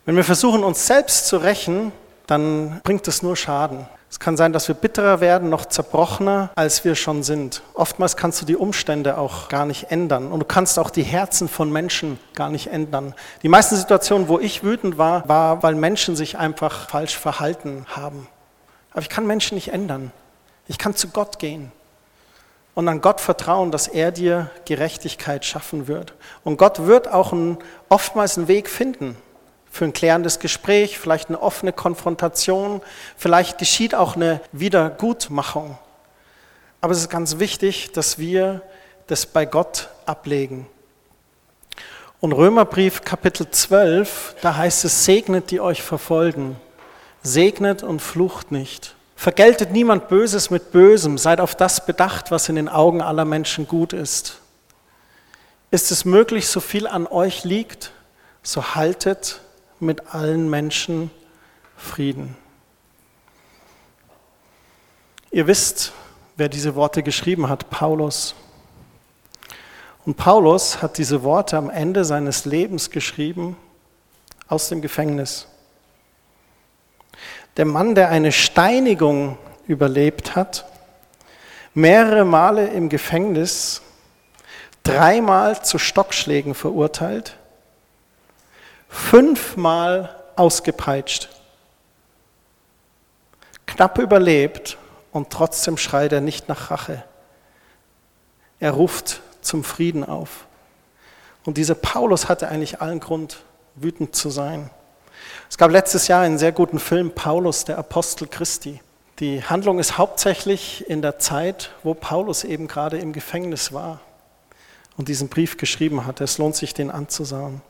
Wenn 0.04 0.16
wir 0.16 0.24
versuchen, 0.24 0.64
uns 0.64 0.86
selbst 0.86 1.28
zu 1.28 1.36
rächen, 1.36 1.92
dann 2.26 2.80
bringt 2.82 3.06
es 3.06 3.22
nur 3.22 3.36
Schaden. 3.36 3.86
Es 4.10 4.18
kann 4.18 4.36
sein, 4.36 4.52
dass 4.52 4.66
wir 4.66 4.74
bitterer 4.74 5.20
werden, 5.20 5.50
noch 5.50 5.66
zerbrochener, 5.66 6.50
als 6.56 6.84
wir 6.84 6.96
schon 6.96 7.22
sind. 7.22 7.62
Oftmals 7.74 8.16
kannst 8.16 8.42
du 8.42 8.46
die 8.46 8.56
Umstände 8.56 9.16
auch 9.16 9.48
gar 9.48 9.66
nicht 9.66 9.92
ändern 9.92 10.32
und 10.32 10.40
du 10.40 10.46
kannst 10.46 10.80
auch 10.80 10.90
die 10.90 11.04
Herzen 11.04 11.48
von 11.48 11.70
Menschen 11.70 12.18
gar 12.34 12.48
nicht 12.48 12.66
ändern. 12.66 13.14
Die 13.44 13.48
meisten 13.48 13.76
Situationen, 13.76 14.26
wo 14.26 14.40
ich 14.40 14.64
wütend 14.64 14.98
war, 14.98 15.28
war, 15.28 15.62
weil 15.62 15.76
Menschen 15.76 16.16
sich 16.16 16.36
einfach 16.36 16.88
falsch 16.88 17.16
verhalten 17.16 17.86
haben. 17.88 18.26
Aber 18.90 19.02
ich 19.02 19.08
kann 19.08 19.26
Menschen 19.26 19.54
nicht 19.54 19.72
ändern. 19.72 20.12
Ich 20.66 20.78
kann 20.78 20.94
zu 20.94 21.08
Gott 21.08 21.38
gehen 21.38 21.72
und 22.74 22.88
an 22.88 23.00
Gott 23.00 23.20
vertrauen, 23.20 23.70
dass 23.70 23.88
er 23.88 24.12
dir 24.12 24.50
Gerechtigkeit 24.64 25.44
schaffen 25.44 25.88
wird. 25.88 26.14
Und 26.44 26.56
Gott 26.56 26.86
wird 26.86 27.08
auch 27.08 27.32
ein, 27.32 27.58
oftmals 27.88 28.38
einen 28.38 28.48
Weg 28.48 28.68
finden 28.68 29.16
für 29.70 29.84
ein 29.84 29.92
klärendes 29.92 30.38
Gespräch, 30.38 30.98
vielleicht 30.98 31.28
eine 31.28 31.42
offene 31.42 31.72
Konfrontation, 31.72 32.80
vielleicht 33.16 33.58
geschieht 33.58 33.94
auch 33.94 34.16
eine 34.16 34.40
Wiedergutmachung. 34.52 35.78
Aber 36.80 36.92
es 36.92 37.00
ist 37.00 37.10
ganz 37.10 37.38
wichtig, 37.38 37.92
dass 37.92 38.18
wir 38.18 38.62
das 39.06 39.26
bei 39.26 39.44
Gott 39.44 39.90
ablegen. 40.06 40.66
Und 42.20 42.32
Römerbrief 42.32 43.02
Kapitel 43.02 43.50
12, 43.50 44.36
da 44.42 44.56
heißt 44.56 44.84
es, 44.84 45.04
segnet 45.04 45.50
die 45.50 45.60
euch 45.60 45.82
verfolgen 45.82 46.56
segnet 47.22 47.82
und 47.82 48.00
flucht 48.00 48.52
nicht. 48.52 48.94
Vergeltet 49.16 49.70
niemand 49.70 50.08
Böses 50.08 50.50
mit 50.50 50.72
Bösem, 50.72 51.18
seid 51.18 51.40
auf 51.40 51.54
das 51.54 51.84
bedacht, 51.84 52.30
was 52.30 52.48
in 52.48 52.56
den 52.56 52.68
Augen 52.68 53.02
aller 53.02 53.24
Menschen 53.24 53.68
gut 53.68 53.92
ist. 53.92 54.38
Ist 55.70 55.90
es 55.90 56.04
möglich, 56.04 56.48
so 56.48 56.60
viel 56.60 56.86
an 56.86 57.06
euch 57.06 57.44
liegt, 57.44 57.92
so 58.42 58.74
haltet 58.74 59.40
mit 59.78 60.14
allen 60.14 60.48
Menschen 60.48 61.10
Frieden. 61.76 62.36
Ihr 65.30 65.46
wisst, 65.46 65.92
wer 66.36 66.48
diese 66.48 66.74
Worte 66.74 67.02
geschrieben 67.02 67.48
hat, 67.48 67.70
Paulus. 67.70 68.34
Und 70.04 70.16
Paulus 70.16 70.82
hat 70.82 70.98
diese 70.98 71.22
Worte 71.22 71.56
am 71.56 71.70
Ende 71.70 72.04
seines 72.04 72.46
Lebens 72.46 72.90
geschrieben 72.90 73.56
aus 74.48 74.68
dem 74.68 74.82
Gefängnis. 74.82 75.46
Der 77.56 77.64
Mann, 77.64 77.94
der 77.94 78.08
eine 78.08 78.32
Steinigung 78.32 79.36
überlebt 79.66 80.36
hat, 80.36 80.64
mehrere 81.74 82.24
Male 82.24 82.68
im 82.68 82.88
Gefängnis, 82.88 83.82
dreimal 84.82 85.62
zu 85.62 85.78
Stockschlägen 85.78 86.54
verurteilt, 86.54 87.36
fünfmal 88.88 90.16
ausgepeitscht, 90.36 91.28
knapp 93.66 93.98
überlebt 93.98 94.78
und 95.12 95.30
trotzdem 95.30 95.76
schreit 95.76 96.12
er 96.12 96.20
nicht 96.20 96.48
nach 96.48 96.70
Rache. 96.70 97.04
Er 98.58 98.72
ruft 98.72 99.22
zum 99.40 99.64
Frieden 99.64 100.04
auf. 100.04 100.46
Und 101.44 101.56
dieser 101.56 101.74
Paulus 101.74 102.28
hatte 102.28 102.48
eigentlich 102.48 102.80
allen 102.80 103.00
Grund, 103.00 103.42
wütend 103.74 104.14
zu 104.14 104.28
sein. 104.28 104.70
Es 105.50 105.58
gab 105.58 105.72
letztes 105.72 106.06
Jahr 106.06 106.22
einen 106.22 106.38
sehr 106.38 106.52
guten 106.52 106.78
Film, 106.78 107.10
Paulus, 107.10 107.64
der 107.64 107.76
Apostel 107.76 108.28
Christi. 108.28 108.80
Die 109.18 109.42
Handlung 109.42 109.80
ist 109.80 109.98
hauptsächlich 109.98 110.88
in 110.88 111.02
der 111.02 111.18
Zeit, 111.18 111.72
wo 111.82 111.92
Paulus 111.92 112.44
eben 112.44 112.68
gerade 112.68 112.98
im 112.98 113.12
Gefängnis 113.12 113.72
war 113.72 113.98
und 114.96 115.08
diesen 115.08 115.28
Brief 115.28 115.56
geschrieben 115.56 116.06
hat. 116.06 116.20
Es 116.20 116.38
lohnt 116.38 116.54
sich, 116.54 116.72
den 116.72 116.88
anzusehen. 116.88 117.62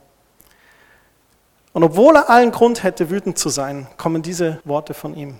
Und 1.73 1.83
obwohl 1.83 2.17
er 2.17 2.29
allen 2.29 2.51
Grund 2.51 2.83
hätte, 2.83 3.09
wütend 3.09 3.39
zu 3.39 3.49
sein, 3.49 3.87
kommen 3.97 4.21
diese 4.21 4.59
Worte 4.63 4.93
von 4.93 5.15
ihm. 5.15 5.39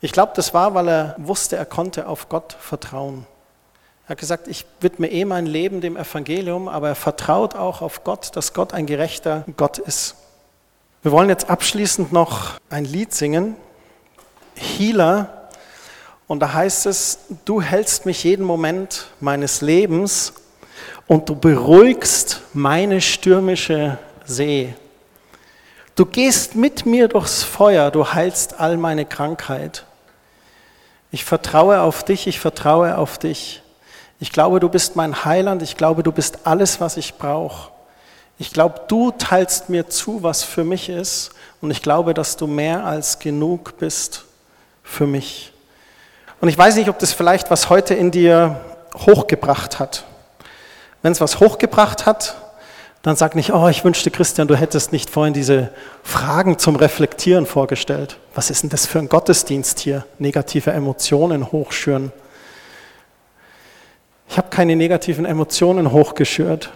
Ich 0.00 0.12
glaube, 0.12 0.32
das 0.36 0.54
war, 0.54 0.74
weil 0.74 0.88
er 0.88 1.16
wusste, 1.18 1.56
er 1.56 1.66
konnte 1.66 2.06
auf 2.06 2.28
Gott 2.28 2.56
vertrauen. 2.60 3.26
Er 4.06 4.10
hat 4.10 4.18
gesagt, 4.18 4.46
ich 4.46 4.66
widme 4.80 5.10
eh 5.10 5.24
mein 5.24 5.46
Leben 5.46 5.80
dem 5.80 5.96
Evangelium, 5.96 6.68
aber 6.68 6.90
er 6.90 6.94
vertraut 6.94 7.56
auch 7.56 7.82
auf 7.82 8.04
Gott, 8.04 8.36
dass 8.36 8.54
Gott 8.54 8.72
ein 8.72 8.86
gerechter 8.86 9.44
Gott 9.56 9.78
ist. 9.78 10.14
Wir 11.02 11.12
wollen 11.12 11.28
jetzt 11.28 11.48
abschließend 11.48 12.12
noch 12.12 12.54
ein 12.70 12.84
Lied 12.84 13.14
singen, 13.14 13.56
Healer. 14.54 15.48
Und 16.26 16.40
da 16.40 16.52
heißt 16.52 16.86
es, 16.86 17.20
du 17.44 17.62
hältst 17.62 18.06
mich 18.06 18.24
jeden 18.24 18.44
Moment 18.44 19.06
meines 19.20 19.60
Lebens 19.60 20.32
und 21.06 21.28
du 21.28 21.36
beruhigst 21.36 22.42
meine 22.52 23.00
stürmische 23.00 23.98
See. 24.24 24.74
Du 25.94 26.04
gehst 26.04 26.56
mit 26.56 26.84
mir 26.84 27.08
durchs 27.08 27.44
Feuer, 27.44 27.90
du 27.90 28.12
heilst 28.12 28.58
all 28.58 28.76
meine 28.76 29.06
Krankheit. 29.06 29.84
Ich 31.12 31.24
vertraue 31.24 31.80
auf 31.80 32.04
dich, 32.04 32.26
ich 32.26 32.40
vertraue 32.40 32.98
auf 32.98 33.18
dich. 33.18 33.62
Ich 34.18 34.32
glaube, 34.32 34.60
du 34.60 34.68
bist 34.68 34.96
mein 34.96 35.24
Heiland. 35.24 35.62
Ich 35.62 35.76
glaube, 35.76 36.02
du 36.02 36.10
bist 36.10 36.40
alles, 36.44 36.80
was 36.80 36.96
ich 36.96 37.14
brauche. 37.14 37.70
Ich 38.38 38.52
glaube, 38.52 38.82
du 38.88 39.12
teilst 39.12 39.68
mir 39.68 39.88
zu, 39.88 40.22
was 40.22 40.42
für 40.42 40.64
mich 40.64 40.88
ist. 40.88 41.30
Und 41.60 41.70
ich 41.70 41.82
glaube, 41.82 42.12
dass 42.14 42.36
du 42.36 42.46
mehr 42.46 42.84
als 42.84 43.18
genug 43.18 43.78
bist 43.78 44.24
für 44.82 45.06
mich. 45.06 45.52
Und 46.40 46.48
ich 46.48 46.58
weiß 46.58 46.76
nicht, 46.76 46.90
ob 46.90 46.98
das 46.98 47.12
vielleicht 47.12 47.50
was 47.50 47.70
heute 47.70 47.94
in 47.94 48.10
dir 48.10 48.60
hochgebracht 48.94 49.78
hat. 49.78 50.04
Wenn 51.02 51.12
es 51.12 51.20
was 51.20 51.40
hochgebracht 51.40 52.04
hat, 52.04 52.36
dann 53.02 53.16
sag 53.16 53.36
nicht, 53.36 53.52
oh, 53.52 53.68
ich 53.68 53.84
wünschte, 53.84 54.10
Christian, 54.10 54.48
du 54.48 54.56
hättest 54.56 54.92
nicht 54.92 55.10
vorhin 55.10 55.32
diese 55.32 55.70
Fragen 56.02 56.58
zum 56.58 56.76
Reflektieren 56.76 57.46
vorgestellt. 57.46 58.18
Was 58.34 58.50
ist 58.50 58.64
denn 58.64 58.70
das 58.70 58.86
für 58.86 58.98
ein 58.98 59.08
Gottesdienst 59.08 59.78
hier? 59.78 60.04
Negative 60.18 60.72
Emotionen 60.72 61.52
hochschüren. 61.52 62.12
Ich 64.28 64.36
habe 64.36 64.48
keine 64.50 64.74
negativen 64.74 65.24
Emotionen 65.24 65.92
hochgeschürt. 65.92 66.70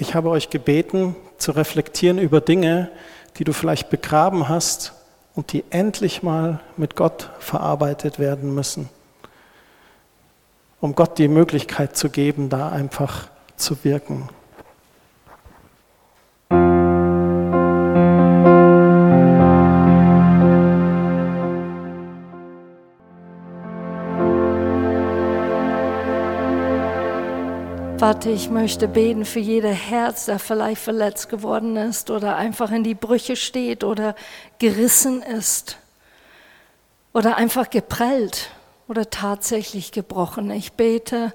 Ich 0.00 0.14
habe 0.14 0.30
euch 0.30 0.48
gebeten, 0.48 1.14
zu 1.36 1.52
reflektieren 1.52 2.16
über 2.16 2.40
Dinge, 2.40 2.90
die 3.36 3.44
du 3.44 3.52
vielleicht 3.52 3.90
begraben 3.90 4.48
hast 4.48 4.94
und 5.34 5.52
die 5.52 5.62
endlich 5.68 6.22
mal 6.22 6.60
mit 6.78 6.96
Gott 6.96 7.28
verarbeitet 7.38 8.18
werden 8.18 8.54
müssen. 8.54 8.88
Um 10.80 10.94
Gott 10.94 11.18
die 11.18 11.28
Möglichkeit 11.28 11.98
zu 11.98 12.08
geben, 12.08 12.48
da 12.48 12.70
einfach 12.70 13.28
zu 13.56 13.84
wirken. 13.84 14.30
Vater, 28.00 28.30
ich 28.30 28.48
möchte 28.48 28.88
beten 28.88 29.26
für 29.26 29.40
jeder 29.40 29.72
Herz, 29.72 30.24
der 30.24 30.38
vielleicht 30.38 30.80
verletzt 30.80 31.28
geworden 31.28 31.76
ist 31.76 32.08
oder 32.08 32.34
einfach 32.36 32.70
in 32.70 32.82
die 32.82 32.94
Brüche 32.94 33.36
steht 33.36 33.84
oder 33.84 34.14
gerissen 34.58 35.20
ist 35.20 35.76
oder 37.12 37.36
einfach 37.36 37.68
geprellt 37.68 38.52
oder 38.88 39.10
tatsächlich 39.10 39.92
gebrochen. 39.92 40.50
Ich 40.50 40.72
bete, 40.72 41.34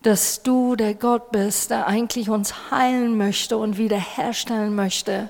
dass 0.00 0.42
du 0.42 0.74
der 0.74 0.94
Gott 0.94 1.32
bist, 1.32 1.68
der 1.68 1.86
eigentlich 1.86 2.30
uns 2.30 2.70
heilen 2.70 3.18
möchte 3.18 3.58
und 3.58 3.76
wiederherstellen 3.76 4.74
möchte, 4.74 5.28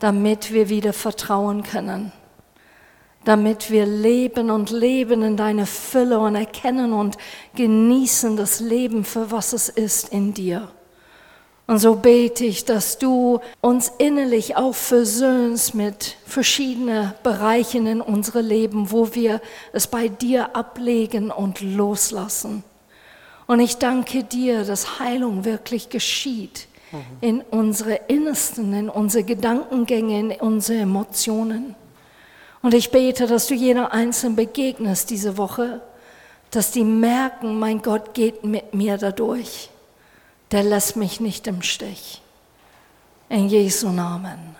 damit 0.00 0.52
wir 0.52 0.68
wieder 0.68 0.92
vertrauen 0.92 1.62
können 1.62 2.12
damit 3.24 3.70
wir 3.70 3.86
leben 3.86 4.50
und 4.50 4.70
leben 4.70 5.22
in 5.22 5.36
deiner 5.36 5.66
Fülle 5.66 6.18
und 6.18 6.36
erkennen 6.36 6.92
und 6.92 7.16
genießen 7.54 8.36
das 8.36 8.60
Leben 8.60 9.04
für 9.04 9.30
was 9.30 9.52
es 9.52 9.68
ist 9.68 10.10
in 10.10 10.34
dir. 10.34 10.68
Und 11.66 11.78
so 11.78 11.94
bete 11.94 12.44
ich, 12.44 12.66
dass 12.66 12.98
du 12.98 13.40
uns 13.62 13.90
innerlich 13.96 14.56
auch 14.56 14.74
versöhnst 14.74 15.74
mit 15.74 16.16
verschiedenen 16.26 17.12
Bereichen 17.22 17.86
in 17.86 18.00
unserem 18.02 18.46
Leben, 18.46 18.90
wo 18.90 19.14
wir 19.14 19.40
es 19.72 19.86
bei 19.86 20.08
dir 20.08 20.54
ablegen 20.54 21.30
und 21.30 21.62
loslassen. 21.62 22.64
Und 23.46 23.60
ich 23.60 23.78
danke 23.78 24.24
dir, 24.24 24.64
dass 24.64 24.98
Heilung 24.98 25.46
wirklich 25.46 25.88
geschieht 25.88 26.66
mhm. 26.92 26.98
in 27.22 27.40
unsere 27.40 27.94
Innersten, 28.08 28.74
in 28.74 28.90
unsere 28.90 29.24
Gedankengänge, 29.24 30.20
in 30.20 30.30
unsere 30.32 30.80
Emotionen. 30.80 31.74
Und 32.64 32.72
ich 32.72 32.90
bete, 32.90 33.26
dass 33.26 33.46
du 33.46 33.52
jeder 33.52 33.92
Einzelnen 33.92 34.36
begegnest 34.36 35.10
diese 35.10 35.36
Woche, 35.36 35.82
dass 36.50 36.70
die 36.70 36.82
merken, 36.82 37.58
mein 37.58 37.82
Gott 37.82 38.14
geht 38.14 38.42
mit 38.42 38.72
mir 38.72 38.96
dadurch. 38.96 39.68
Der 40.50 40.62
lässt 40.62 40.96
mich 40.96 41.20
nicht 41.20 41.46
im 41.46 41.60
Stich. 41.60 42.22
In 43.28 43.50
Jesu 43.50 43.90
Namen. 43.90 44.53